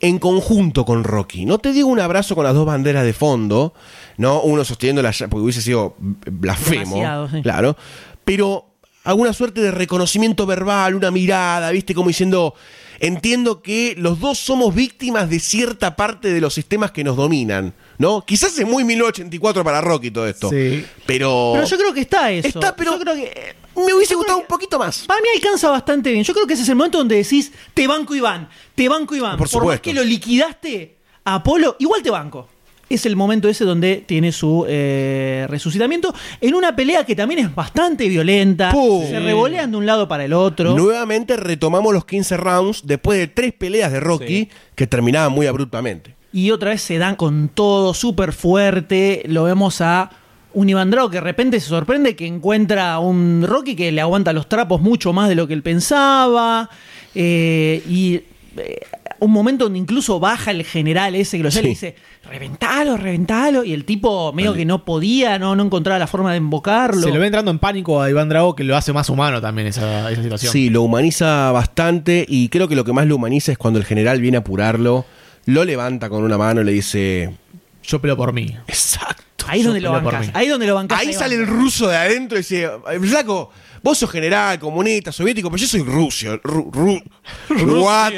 [0.00, 1.46] en conjunto con Rocky.
[1.46, 3.74] No te digo un abrazo con las dos banderas de fondo,
[4.16, 4.40] ¿no?
[4.42, 7.42] Uno sosteniendo la porque hubiese sido blasfemo, sí.
[7.42, 7.76] claro.
[8.24, 8.66] Pero
[9.04, 11.94] alguna suerte de reconocimiento verbal, una mirada, ¿viste?
[11.94, 12.54] Como diciendo,
[13.00, 17.74] entiendo que los dos somos víctimas de cierta parte de los sistemas que nos dominan,
[17.98, 18.24] ¿no?
[18.24, 20.50] Quizás es muy 1984 para Rocky todo esto.
[20.50, 20.84] Sí.
[21.06, 21.52] Pero...
[21.54, 22.48] Pero yo creo que está eso.
[22.48, 25.04] Está, pero Yo creo que, eh, me hubiese gustado un poquito más.
[25.06, 26.24] Para mí alcanza bastante bien.
[26.24, 29.36] Yo creo que ese es el momento donde decís, te banco Iván, te banco Iván.
[29.36, 29.82] Por Por, más supuesto.
[29.82, 32.48] que lo liquidaste a Apolo, igual te banco.
[32.88, 37.52] Es el momento ese donde tiene su eh, resucitamiento en una pelea que también es
[37.52, 38.70] bastante violenta.
[38.70, 39.04] Pum.
[39.04, 40.76] Se revolean de un lado para el otro.
[40.76, 46.14] Nuevamente retomamos los 15 rounds después de tres peleas de Rocky que terminaban muy abruptamente.
[46.32, 49.22] Y otra vez se dan con todo, súper fuerte.
[49.26, 50.10] Lo vemos a
[50.52, 54.00] un Iván Drago que de repente se sorprende que encuentra a un Rocky que le
[54.00, 56.68] aguanta los trapos mucho más de lo que él pensaba.
[57.14, 58.20] Eh, y
[58.58, 58.80] eh,
[59.20, 61.56] un momento donde incluso baja el general ese que lo Sí.
[61.56, 61.94] sale y dice,
[62.28, 63.64] reventalo, reventalo.
[63.64, 67.02] Y el tipo medio que no podía, no, no encontraba la forma de embocarlo.
[67.02, 69.68] Se lo ve entrando en pánico a Iván Drago, que lo hace más humano también
[69.68, 70.52] esa, esa situación.
[70.52, 73.86] Sí, lo humaniza bastante y creo que lo que más lo humaniza es cuando el
[73.86, 75.06] general viene a apurarlo,
[75.46, 77.34] lo levanta con una mano y le dice...
[77.82, 78.56] Yo peleo por mí.
[78.66, 79.46] Exacto.
[79.48, 80.08] Ahí es donde lo mí.
[80.34, 80.98] Ahí es donde lo bancás.
[81.00, 83.50] Ahí ahí sale el ruso de adentro y dice, "Eh, flaco,
[83.80, 86.36] vos sos general, comunista, soviético, pero yo soy ruso.
[86.42, 87.02] Ru, ru-
[87.80, 88.12] what?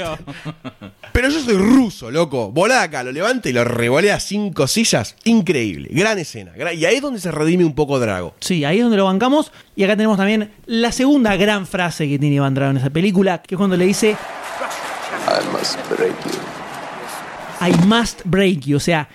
[1.13, 2.51] Pero yo soy ruso, loco.
[2.51, 5.17] Volá acá, lo levanta y lo revolea cinco sillas.
[5.25, 5.91] Increíble.
[5.93, 6.53] Gran escena.
[6.75, 8.35] Y ahí es donde se redime un poco Drago.
[8.41, 9.53] Sí, ahí es donde lo bancamos.
[9.77, 13.43] Y acá tenemos también la segunda gran frase que tiene Iván Drago en esa película,
[13.43, 16.58] que es cuando le dice I must break you.
[17.61, 19.09] I must break you, o sea,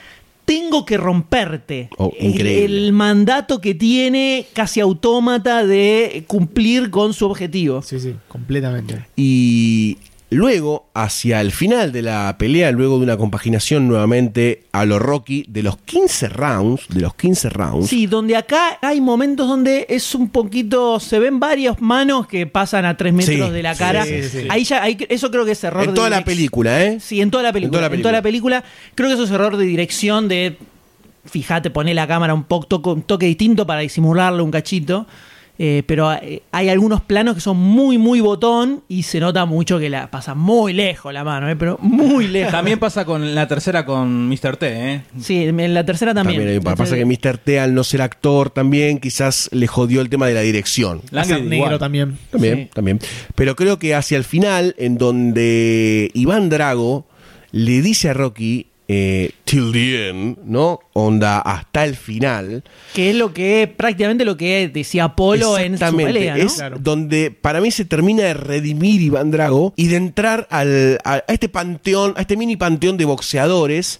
[0.45, 1.89] tengo que romperte.
[1.97, 7.81] Oh, el, mandato que tiene casi autómata de cumplir con su objetivo.
[7.81, 9.05] Sí, sí, completamente.
[9.15, 9.97] Y
[10.33, 15.45] luego, hacia el final de la pelea, luego de una compaginación nuevamente a lo Rocky,
[15.47, 20.13] de los 15 rounds, de los 15 rounds, Sí, donde acá hay momentos donde es
[20.15, 24.05] un poquito, se ven varias manos que pasan a tres metros Sí, de la cara.
[24.05, 24.47] sí, sí.
[24.49, 26.99] Ahí ya, ahí- eso creo que es error en de toda la película, ¿eh?
[26.99, 27.87] Sí, en toda la película.
[27.87, 28.63] En toda la película.
[28.95, 30.57] Creo que eso es error de dirección de.
[31.25, 35.07] Fíjate, poner la cámara un poco un toque distinto para disimularle un cachito.
[35.59, 39.77] Eh, pero eh, hay algunos planos que son muy, muy botón y se nota mucho
[39.77, 42.51] que la pasa muy lejos la mano, eh, pero muy lejos.
[42.51, 44.57] También pasa con la tercera con Mr.
[44.57, 45.01] T, ¿eh?
[45.19, 46.39] Sí, en la tercera también.
[46.41, 46.75] También hay.
[46.75, 47.37] Pasa que Mr.
[47.37, 51.01] T, al no ser actor, también quizás le jodió el tema de la dirección.
[51.11, 52.17] Pasa negro también.
[52.31, 52.69] También, Sí.
[52.73, 52.99] también.
[53.35, 57.05] Pero creo que hacia el final, en donde Iván Drago
[57.51, 60.79] le dice a Rocky, eh, till the end, ¿no?
[60.93, 62.63] Onda, hasta el final.
[62.93, 66.43] Que es lo que prácticamente lo que decía Apolo en su pelea, ¿no?
[66.43, 71.13] Es donde para mí se termina de redimir Iván Drago y de entrar al- a,
[71.15, 73.99] a este panteón, a este mini panteón de boxeadores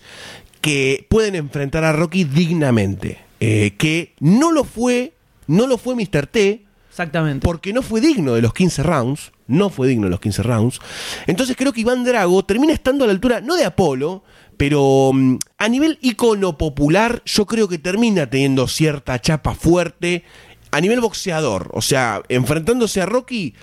[0.62, 3.18] que pueden enfrentar a Rocky dignamente.
[3.40, 5.14] Eh, que no lo fue,
[5.48, 6.28] no lo fue Mr.
[6.28, 6.62] T.
[6.90, 7.44] Exactamente.
[7.44, 9.32] Porque no fue digno de los 15 rounds.
[9.48, 10.80] No fue digno de los 15 rounds.
[11.28, 14.24] Entonces creo que Iván Drago termina estando a la altura, no de Apolo,
[14.64, 20.24] pero mm, a nivel icono popular yo creo que termina teniendo cierta chapa fuerte
[20.72, 23.56] a nivel boxeador, o sea, enfrentándose a Rocky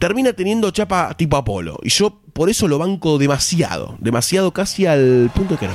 [0.00, 5.30] termina teniendo chapa tipo Apolo y yo por eso lo banco demasiado, demasiado casi al
[5.32, 5.74] punto de que no.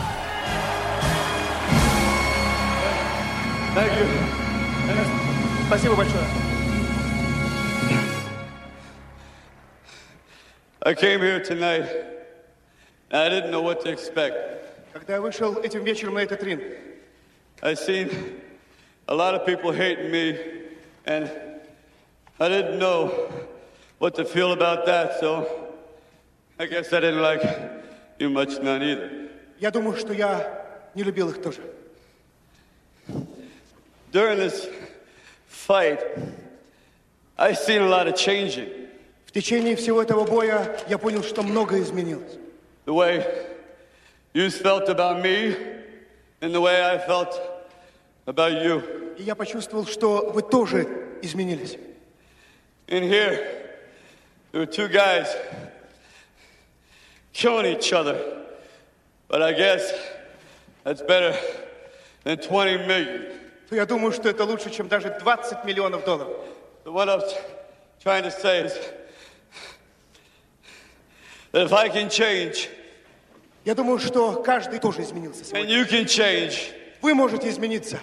[10.85, 11.85] I came here tonight.
[13.09, 14.62] I didn't know what to expect.
[15.03, 16.63] Когда я вышел этим вечером на этот ринг,
[17.61, 18.39] I seen
[19.07, 20.39] a lot of people hating me,
[21.05, 21.29] and
[22.39, 23.11] I didn't know
[23.99, 25.19] what to feel about that.
[25.19, 25.45] So
[26.57, 27.43] I guess I didn't like
[28.17, 29.29] you much none either.
[29.59, 31.59] я думаю, что я не любил их тоже.
[34.13, 34.69] During this
[35.49, 35.99] fight,
[37.37, 38.87] I seen a lot of changing.
[39.25, 42.37] В течение всего этого боя я понял, что многое изменилось.
[42.85, 43.52] The way
[44.34, 45.56] you felt about me,
[46.40, 47.40] and the way I felt
[48.26, 48.82] about you.
[49.18, 50.86] И я почувствовал, что вы тоже
[51.22, 51.76] изменились.
[52.86, 53.68] In here,
[54.52, 55.28] there were two guys
[57.32, 58.16] killing each other.
[59.28, 59.92] But I guess
[60.84, 61.36] that's better
[62.24, 63.26] than 20 million.
[63.68, 66.34] То я думаю, что это лучше, чем даже 20 миллионов долларов.
[66.84, 67.22] So what I'm
[68.00, 68.72] trying to say is
[71.52, 72.70] that if I can change,
[73.64, 75.76] Я думаю, что каждый тоже изменился and сегодня.
[75.82, 76.54] you can change,
[77.02, 77.98] Вы можете измениться.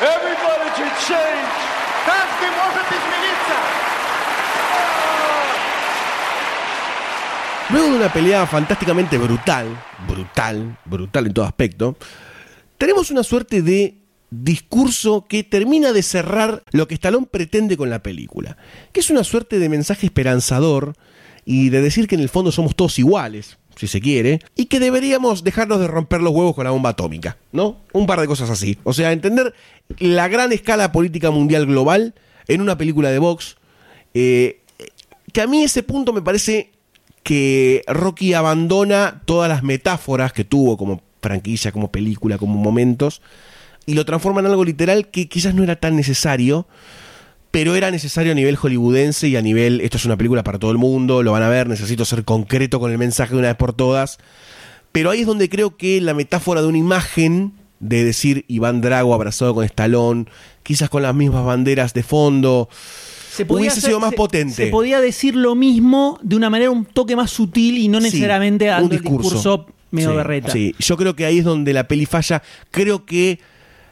[0.00, 1.48] everybody can change.
[2.04, 3.54] Каждый может измениться.
[7.70, 9.66] Luego de una pelea fantásticamente brutal,
[10.06, 11.96] brutal, brutal en todo aspecto,
[12.78, 13.96] tenemos una suerte de
[14.30, 18.56] discurso que termina de cerrar lo que Stallone pretende con la película,
[18.92, 20.94] que es una suerte de mensaje esperanzador
[21.46, 24.81] y de decir que en el fondo somos todos iguales, si se quiere, y que
[24.81, 27.77] deberíamos dejarnos de romper los huevos con la bomba atómica, ¿no?
[27.93, 28.77] Un par de cosas así.
[28.83, 29.53] O sea, entender
[29.99, 32.13] la gran escala política mundial global
[32.49, 33.55] en una película de box,
[34.13, 34.59] eh,
[35.31, 36.71] que a mí ese punto me parece
[37.23, 43.21] que Rocky abandona todas las metáforas que tuvo como franquicia, como película, como momentos,
[43.85, 46.67] y lo transforma en algo literal que quizás no era tan necesario,
[47.51, 50.71] pero era necesario a nivel hollywoodense y a nivel, esto es una película para todo
[50.71, 53.57] el mundo, lo van a ver, necesito ser concreto con el mensaje de una vez
[53.57, 54.19] por todas,
[54.91, 59.13] pero ahí es donde creo que la metáfora de una imagen, de decir Iván Drago
[59.13, 60.25] abrazado con Stallone,
[60.63, 62.67] quizás con las mismas banderas de fondo,
[63.31, 64.53] Se podía hubiese hacer- sido más se- potente.
[64.53, 68.05] Se podía decir lo mismo de una manera un toque más sutil y no Sí,
[68.05, 69.29] necesariamente un dando el discurso.
[69.35, 70.51] discurso medio Sí, berreta.
[70.51, 72.43] Sí, yo creo que ahí es donde la peli falla.
[72.69, 73.39] Creo que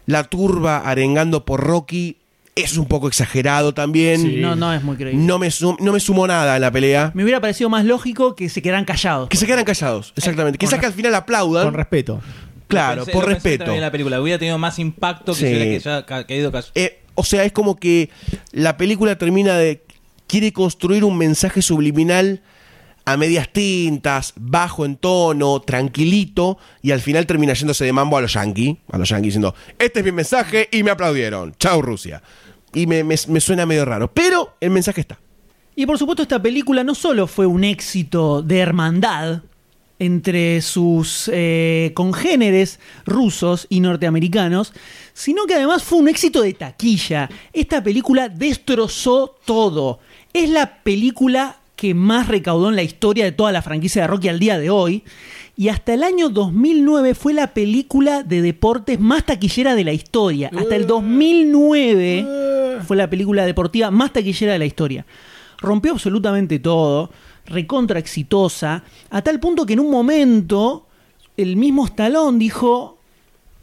[0.05, 2.16] la turba arengando por Rocky
[2.57, 4.21] es un poco exagerado también.
[4.21, 4.35] Sí.
[4.38, 5.23] No, no es muy creíble.
[5.23, 7.11] No me, sum- no me sumó nada en la pelea.
[7.13, 9.29] Me hubiera parecido más lógico que se quedaran callados.
[9.29, 10.57] Que se quedaran callados, exactamente.
[10.57, 11.65] Quizás que al final aplaudan.
[11.65, 12.21] Con respeto.
[12.67, 13.71] Claro, pensé- por respeto.
[13.73, 14.21] en la película.
[14.21, 15.45] Hubiera tenido más impacto que Sí.
[15.47, 15.65] si hubiera
[16.05, 16.71] que ya caído caso.
[16.75, 18.09] Eh, o sea, es como que
[18.51, 19.84] la película termina de.
[20.27, 22.41] quiere construir un mensaje subliminal
[23.05, 28.21] a medias tintas, bajo en tono, tranquilito, y al final termina yéndose de mambo a
[28.21, 31.55] los yankees, a los yankees diciendo, este es mi mensaje y me aplaudieron.
[31.57, 32.21] Chau Rusia.
[32.73, 35.19] Y me, me- suena medio raro, pero el mensaje está.
[35.76, 39.41] Y por supuesto esta película no solo fue un éxito de hermandad
[39.99, 44.73] entre sus eh, congéneres rusos y norteamericanos,
[45.14, 47.30] sino que además fue un éxito de taquilla.
[47.53, 49.99] Esta película destrozó todo.
[50.34, 54.30] Es la película que más recaudó en la historia de toda la franquicia de Rocky
[54.30, 55.03] al día de hoy.
[55.59, 60.51] Y hasta el año 2009 fue la película de deportes más taquillera de la historia.
[60.55, 65.03] Hasta el 2009 fue la película deportiva más taquillera de la historia.
[65.57, 67.09] Rompió absolutamente todo,
[67.47, 70.85] recontra exitosa, a tal punto que en un momento
[71.35, 72.99] el mismo Stallone dijo,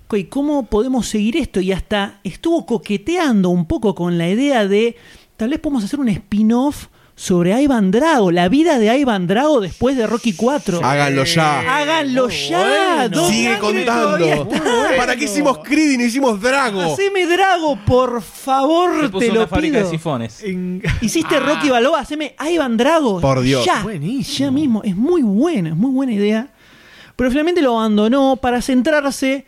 [0.09, 1.61] "Ok, ¿cómo podemos seguir esto?
[1.61, 4.97] Y hasta estuvo coqueteando un poco con la idea de,
[5.37, 9.97] tal vez podemos hacer un spin-off sobre Ivan Drago, la vida de Ivan Drago después
[9.97, 10.81] de Rocky 4.
[10.85, 11.79] Háganlo ya.
[11.79, 13.09] Háganlo ya.
[13.29, 14.49] Sigue contando.
[14.97, 16.93] ¿Para qué hicimos Creed y no hicimos Drago?
[16.95, 19.85] Haceme Drago, por favor, te una lo fábrica pido.
[19.85, 20.45] de sifones.
[21.01, 23.21] Hiciste Rocky Balboa, haceme Ivan Drago.
[23.21, 23.65] Por Dios.
[23.65, 23.85] Ya,
[24.23, 24.83] ya mismo.
[24.83, 26.49] Es muy buena, es muy buena idea.
[27.17, 29.45] Pero finalmente lo abandonó para centrarse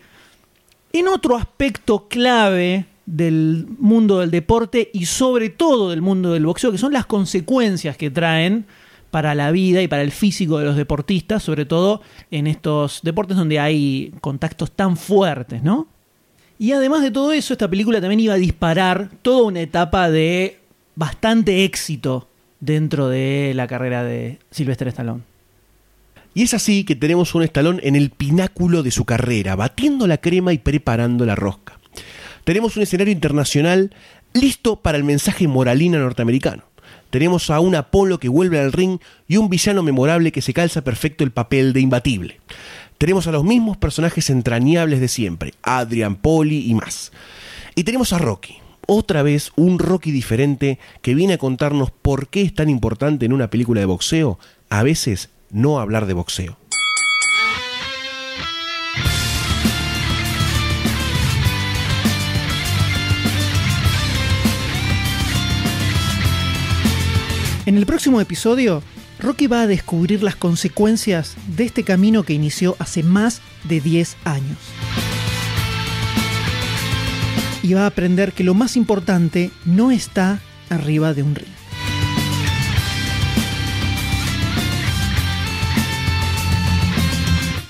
[0.93, 6.73] en otro aspecto clave del mundo del deporte y sobre todo del mundo del boxeo,
[6.73, 8.67] que son las consecuencias que traen
[9.11, 13.37] para la vida y para el físico de los deportistas, sobre todo en estos deportes
[13.37, 15.87] donde hay contactos tan fuertes, ¿no?
[16.59, 20.59] Y además de todo eso, esta película también iba a disparar toda una etapa de
[20.95, 22.29] bastante éxito
[22.61, 25.23] dentro de la carrera de Sylvester Stallone.
[26.35, 30.19] Y es así que tenemos un estalón en el pináculo de su carrera, batiendo la
[30.19, 31.79] crema y preparando la rosca.
[32.47, 33.93] Tenemos un escenario internacional
[34.33, 36.63] listo para el mensaje moralina norteamericano.
[37.11, 40.85] Tenemos a un Apolo que vuelve al ring y un villano memorable que se calza
[40.85, 42.39] perfecto el papel de imbatible.
[42.99, 47.11] Tenemos a los mismos personajes entrañables de siempre, Adrian, Poli y más.
[47.75, 52.43] Y tenemos a Rocky, otra vez un Rocky diferente que viene a contarnos por qué
[52.43, 54.39] es tan importante en una película de boxeo
[54.71, 56.57] a veces no hablar de boxeo.
[67.67, 68.81] En el próximo episodio,
[69.19, 74.17] Rocky va a descubrir las consecuencias de este camino que inició hace más de 10
[74.23, 74.57] años.
[77.65, 80.41] Y va a aprender que lo más importante no está
[80.71, 81.49] arriba de un ring.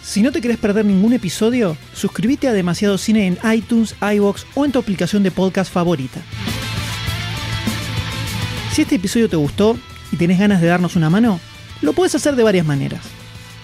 [0.02, 4.66] Si no te querés perder ningún episodio, suscríbete a Demasiado Cine en iTunes, iBox o
[4.66, 6.20] en tu aplicación de podcast favorita.
[8.77, 9.78] Si este episodio te gustó
[10.12, 11.40] y tenés ganas de darnos una mano,
[11.81, 13.01] lo puedes hacer de varias maneras.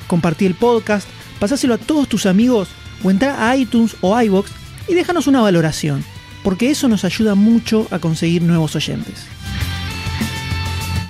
[0.06, 1.06] Compartí el podcast,
[1.38, 2.70] pasáselo a todos tus amigos
[3.04, 4.50] o entra a iTunes o iBox
[4.88, 6.02] y déjanos una valoración,
[6.42, 9.26] porque eso nos ayuda mucho a conseguir nuevos oyentes.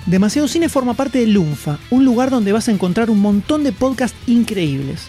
[0.05, 3.71] Demasiado Cine forma parte de Lunfa, un lugar donde vas a encontrar un montón de
[3.71, 5.07] podcasts increíbles.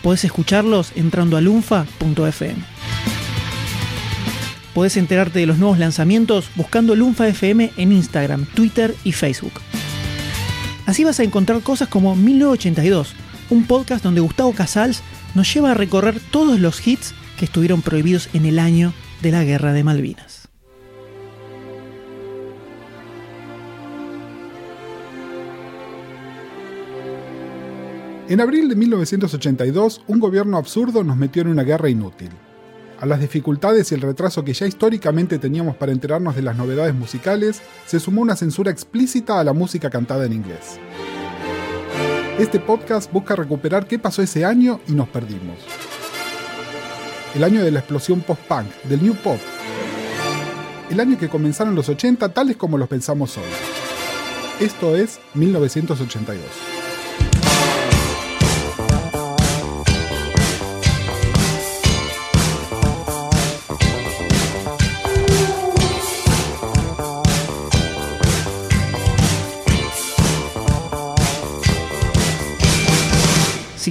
[0.00, 2.62] Podés escucharlos entrando a lunfa.fm.
[4.78, 9.54] Podés enterarte de los nuevos lanzamientos buscando Lunfa FM en Instagram, Twitter y Facebook.
[10.86, 13.12] Así vas a encontrar cosas como 1982,
[13.50, 15.02] un podcast donde Gustavo Casals
[15.34, 19.42] nos lleva a recorrer todos los hits que estuvieron prohibidos en el año de la
[19.42, 20.48] Guerra de Malvinas.
[28.28, 32.30] En abril de 1982, un gobierno absurdo nos metió en una guerra inútil.
[33.00, 36.94] A las dificultades y el retraso que ya históricamente teníamos para enterarnos de las novedades
[36.94, 40.80] musicales, se sumó una censura explícita a la música cantada en inglés.
[42.40, 45.58] Este podcast busca recuperar qué pasó ese año y nos perdimos.
[47.36, 49.38] El año de la explosión post-punk, del new pop.
[50.90, 53.44] El año que comenzaron los 80 tales como los pensamos hoy.
[54.58, 56.77] Esto es 1982.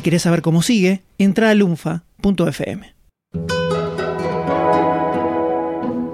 [0.07, 2.93] Querés saber cómo sigue, entra a lunfa.fm.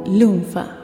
[0.08, 0.83] Lunfa.